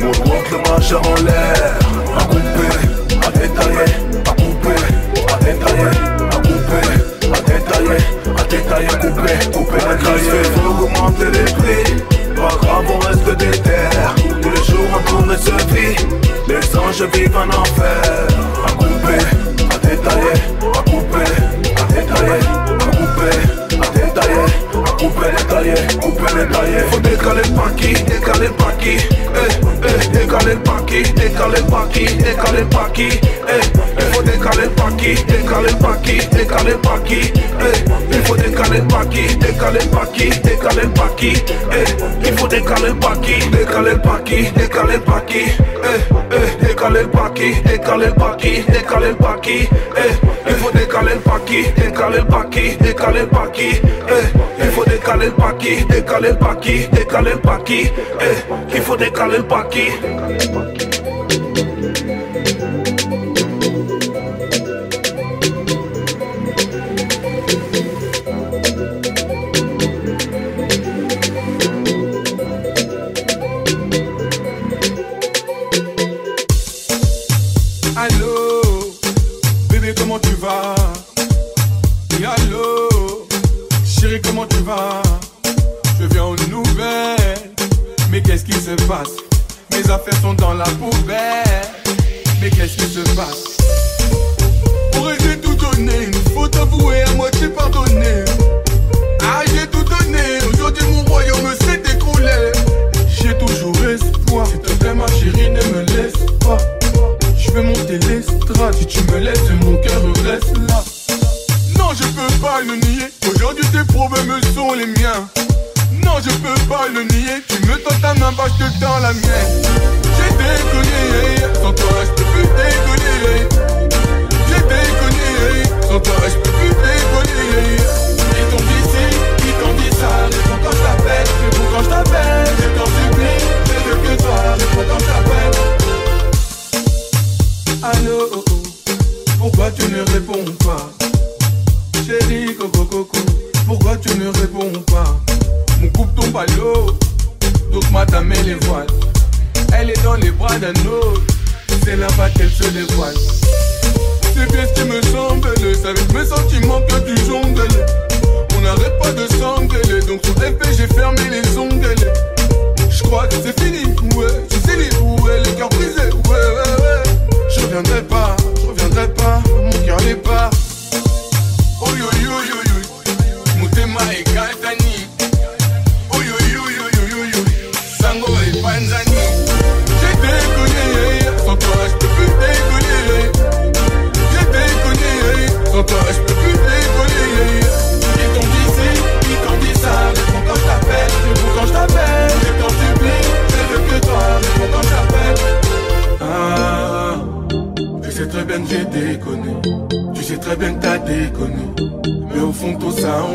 Mon 0.00 0.08
walk 0.08 0.50
le 0.50 0.70
majeur 0.70 1.00
en 1.00 1.15
l'air. 1.24 1.78
À 2.16 2.24
couper, 2.24 3.26
à 3.26 3.31
détailler. 3.31 3.92
À 4.26 4.31
couper, 4.31 5.32
à 5.32 5.36
détailler. 5.39 6.11
Couper, 8.52 8.86
à 8.86 8.97
couper, 8.97 9.50
couper, 9.50 9.78
détailler. 9.78 10.44
Faut 10.55 10.84
augmenter 10.84 11.24
les 11.32 11.52
prix. 11.55 12.02
Pas 12.36 12.55
grave, 12.60 12.84
on 12.86 12.98
reste 12.98 13.36
déter. 13.39 13.89
Tous 14.42 14.50
les 14.50 14.64
jours 14.64 14.89
on 14.94 15.10
tourne 15.10 15.36
se 15.39 15.56
vit. 15.72 15.97
Les 16.48 16.76
anges 16.76 17.02
vivent 17.14 17.34
en 17.34 17.48
enfer. 17.48 18.26
À 18.66 18.72
couper, 18.72 19.24
à 19.70 19.78
détailler. 19.78 20.36
À 20.74 20.90
couper, 20.90 21.32
à 21.76 21.92
détailler. 21.94 22.51
Détailler. 25.31 25.75
Couper, 26.01 26.33
détailler. 26.34 26.78
Faut 26.91 27.01
décaler 27.01 27.42
le 27.44 27.55
paquet, 27.55 27.94
décaler 28.05 28.47
le 28.49 28.52
paquet. 28.55 28.97
Eh, 29.34 29.39
eh, 29.84 30.09
décaler 30.09 30.55
le 30.55 30.60
paquet, 30.60 31.02
décaler 31.15 31.57
le 31.59 31.70
paquet, 31.70 32.07
décaler 32.17 32.60
le 32.60 32.67
paquet. 32.67 33.09
Eh, 33.49 33.60
il 33.99 34.05
faut 34.12 34.23
décaler 34.23 34.65
le 34.65 34.70
paquet, 34.70 35.15
décaler 35.15 35.68
le 35.70 35.76
paquet, 35.78 36.18
décaler 36.33 36.70
le 36.73 36.78
paquet. 36.78 37.33
Eh, 37.60 38.12
il 38.12 38.23
faut 38.23 38.36
décaler 38.36 38.78
le 38.78 38.84
paquet, 38.89 39.26
décaler 39.41 39.81
le 39.81 39.89
paquet, 39.91 40.31
décaler 40.44 40.83
le 40.83 40.89
paquet. 40.91 41.33
Eh, 41.73 42.26
il 42.26 42.33
faut 42.36 42.49
décaler 42.49 42.89
le 42.89 42.94
paquet, 42.94 43.39
décaler 43.51 43.91
le 43.92 43.99
paquet, 43.99 44.52
décaler 44.57 44.94
le 44.94 45.01
paquet. 45.01 45.47
Eh, 45.84 45.99
eh, 46.33 46.67
décaler 46.67 47.02
le 47.02 47.09
paquet, 47.09 47.55
décaler 47.65 48.07
le 48.07 48.15
paquet, 48.15 48.65
décaler 48.68 49.09
le 49.09 49.15
paquet. 49.15 49.68
Eh, 49.97 50.49
il 50.49 50.55
faut 50.57 50.70
décaler 50.70 51.15
le 51.15 51.20
paquet, 51.20 51.73
décaler 51.76 52.18
le 52.18 52.25
paquet, 52.25 52.76
décaler 52.81 53.20
le 53.20 53.26
paquet. 53.26 53.83
Eh, 54.09 54.65
il 54.65 54.70
faut 54.70 54.84
décaler 54.84 55.11
le 55.16 55.31
paquet, 55.31 55.84
décaler 55.89 56.28
le 56.31 56.36
paquet, 56.36 56.89
décaler 56.92 57.32
le 57.32 57.39
paquet. 57.39 57.92
Eh, 58.20 58.74
il 58.74 58.81
faut 58.81 58.97
décaler 58.97 59.39
le 59.39 59.44
paquet. 59.44 60.91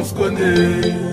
Se 0.07 0.13
connaît. 0.13 1.06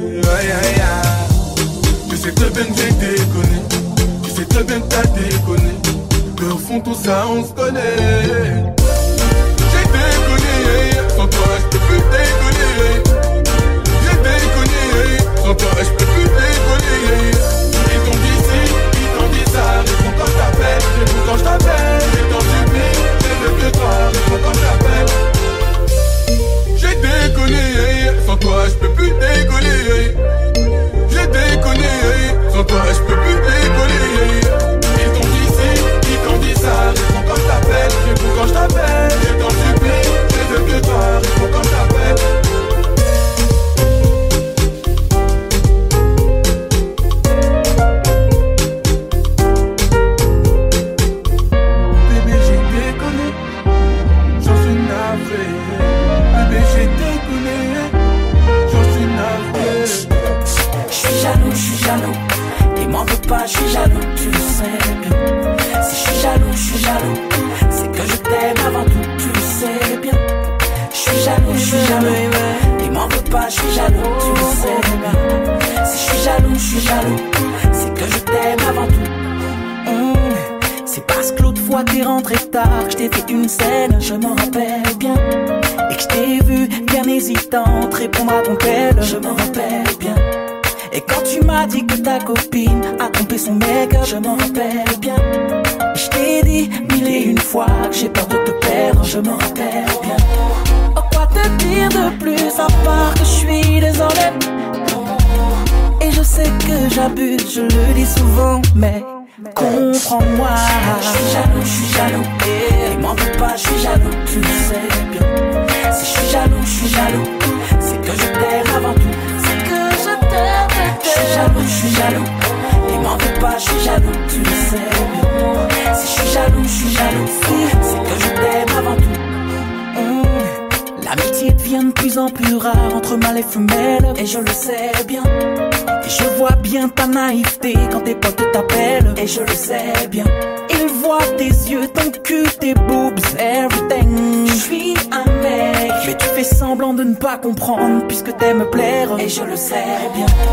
Je 149.34 149.42
le 149.42 149.56
sais 149.56 149.84
bien. 150.14 150.43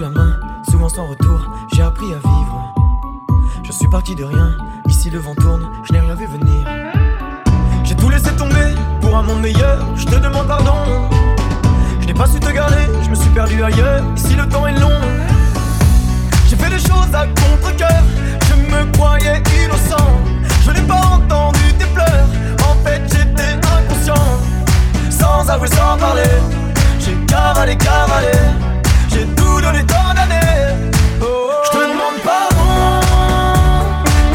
La 0.00 0.10
main, 0.10 0.38
souvent 0.70 0.88
sans 0.88 1.06
retour. 1.06 1.40
J'ai 1.74 1.82
appris 1.82 2.12
à 2.12 2.18
vivre. 2.18 2.74
Je 3.64 3.72
suis 3.72 3.88
parti 3.88 4.14
de 4.14 4.24
rien, 4.24 4.56
ici 4.88 5.10
le 5.10 5.18
vent 5.18 5.34
tourne. 5.34 5.68
je 5.84 5.92
n'ai 5.92 6.00
rien 6.00 6.14
vu 6.14 6.26
venir. 6.26 6.66
J'ai 7.84 7.94
tout 7.94 8.08
laissé 8.08 8.30
tomber 8.36 8.74
pour 9.00 9.16
un 9.16 9.22
monde 9.22 9.40
meilleur, 9.40 9.84
je 9.96 10.04
te 10.04 10.16
demande 10.16 10.46
pardon. 10.46 11.08
Je 12.00 12.06
n'ai 12.06 12.14
pas 12.14 12.26
su 12.26 12.38
te 12.40 12.50
garder, 12.50 12.84
je 13.02 13.10
me 13.10 13.14
suis 13.14 13.30
perdu 13.30 13.62
ailleurs, 13.62 14.02
ici 14.16 14.34
le 14.34 14.48
temps 14.48 14.66
est 14.66 14.78
long. 14.78 15.00
J'ai 16.48 16.56
fait 16.56 16.70
des 16.70 16.78
choses 16.78 17.14
à 17.14 17.26
contre-coeur, 17.26 18.02
je 18.48 18.54
me 18.54 18.92
croyais 18.92 19.42
innocent. 19.64 20.06
Je 20.64 20.70
n'ai 20.72 20.82
pas 20.82 21.00
entendu 21.00 21.72
tes 21.78 21.86
pleurs, 21.86 22.28
en 22.68 22.74
fait 22.84 23.02
j'étais 23.06 23.54
inconscient. 23.54 24.14
Sans 25.10 25.48
avouer, 25.48 25.68
sans 25.68 25.96
parler, 25.98 26.22
j'ai 26.98 27.14
cavalé, 27.26 27.76
cavalé. 27.76 28.65
J'ai 29.16 29.24
tout 29.28 29.60
donné 29.62 29.82
tant 29.86 30.12
d'années. 30.14 30.92
Oh, 31.22 31.48
je 31.64 31.70
te 31.70 31.76
demande 31.78 32.20
pardon 32.22 33.00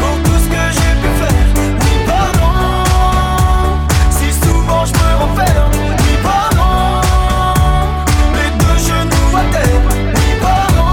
pour 0.00 0.16
tout 0.24 0.38
ce 0.42 0.48
que 0.48 0.62
j'ai 0.72 0.94
pu 1.00 1.08
faire. 1.20 1.48
Oui, 1.56 1.94
pardon 2.04 2.54
si 4.10 4.32
souvent 4.32 4.84
je 4.84 4.92
me 4.92 5.08
renferme. 5.20 5.70
Oui, 6.00 6.14
pardon 6.24 7.00
les 8.34 8.50
deux 8.58 8.78
genoux 8.88 9.36
à 9.36 9.44
terre. 9.52 9.80
Oui, 10.16 10.28
pardon. 10.40 10.90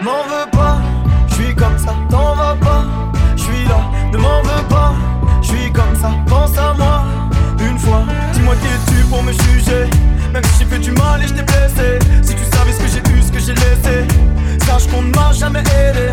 M'en 0.00 0.22
veux 0.28 0.48
pas, 0.52 0.76
je 1.28 1.34
suis 1.34 1.54
comme 1.56 1.78
ça, 1.78 1.94
pense 6.34 6.58
à 6.58 6.74
moi, 6.74 7.04
une 7.60 7.78
fois, 7.78 8.02
dis-moi 8.32 8.54
qui 8.60 8.66
es-tu 8.66 9.04
pour 9.08 9.22
me 9.22 9.32
juger, 9.32 9.84
même 10.32 10.42
si 10.44 10.58
j'ai 10.58 10.64
fait 10.64 10.78
du 10.80 10.90
mal 10.90 11.22
et 11.22 11.28
je 11.28 11.34
t'ai 11.34 11.42
blessé, 11.42 11.98
si 12.22 12.34
tu 12.34 12.44
savais 12.56 12.72
ce 12.72 12.78
que 12.78 12.88
j'ai 12.88 13.02
eu, 13.12 13.22
ce 13.22 13.30
que 13.30 13.38
j'ai 13.38 13.54
laissé, 13.54 13.96
sache 14.66 14.88
qu'on 14.88 15.02
ne 15.02 15.14
m'a 15.14 15.32
jamais 15.32 15.60
aidé, 15.60 16.08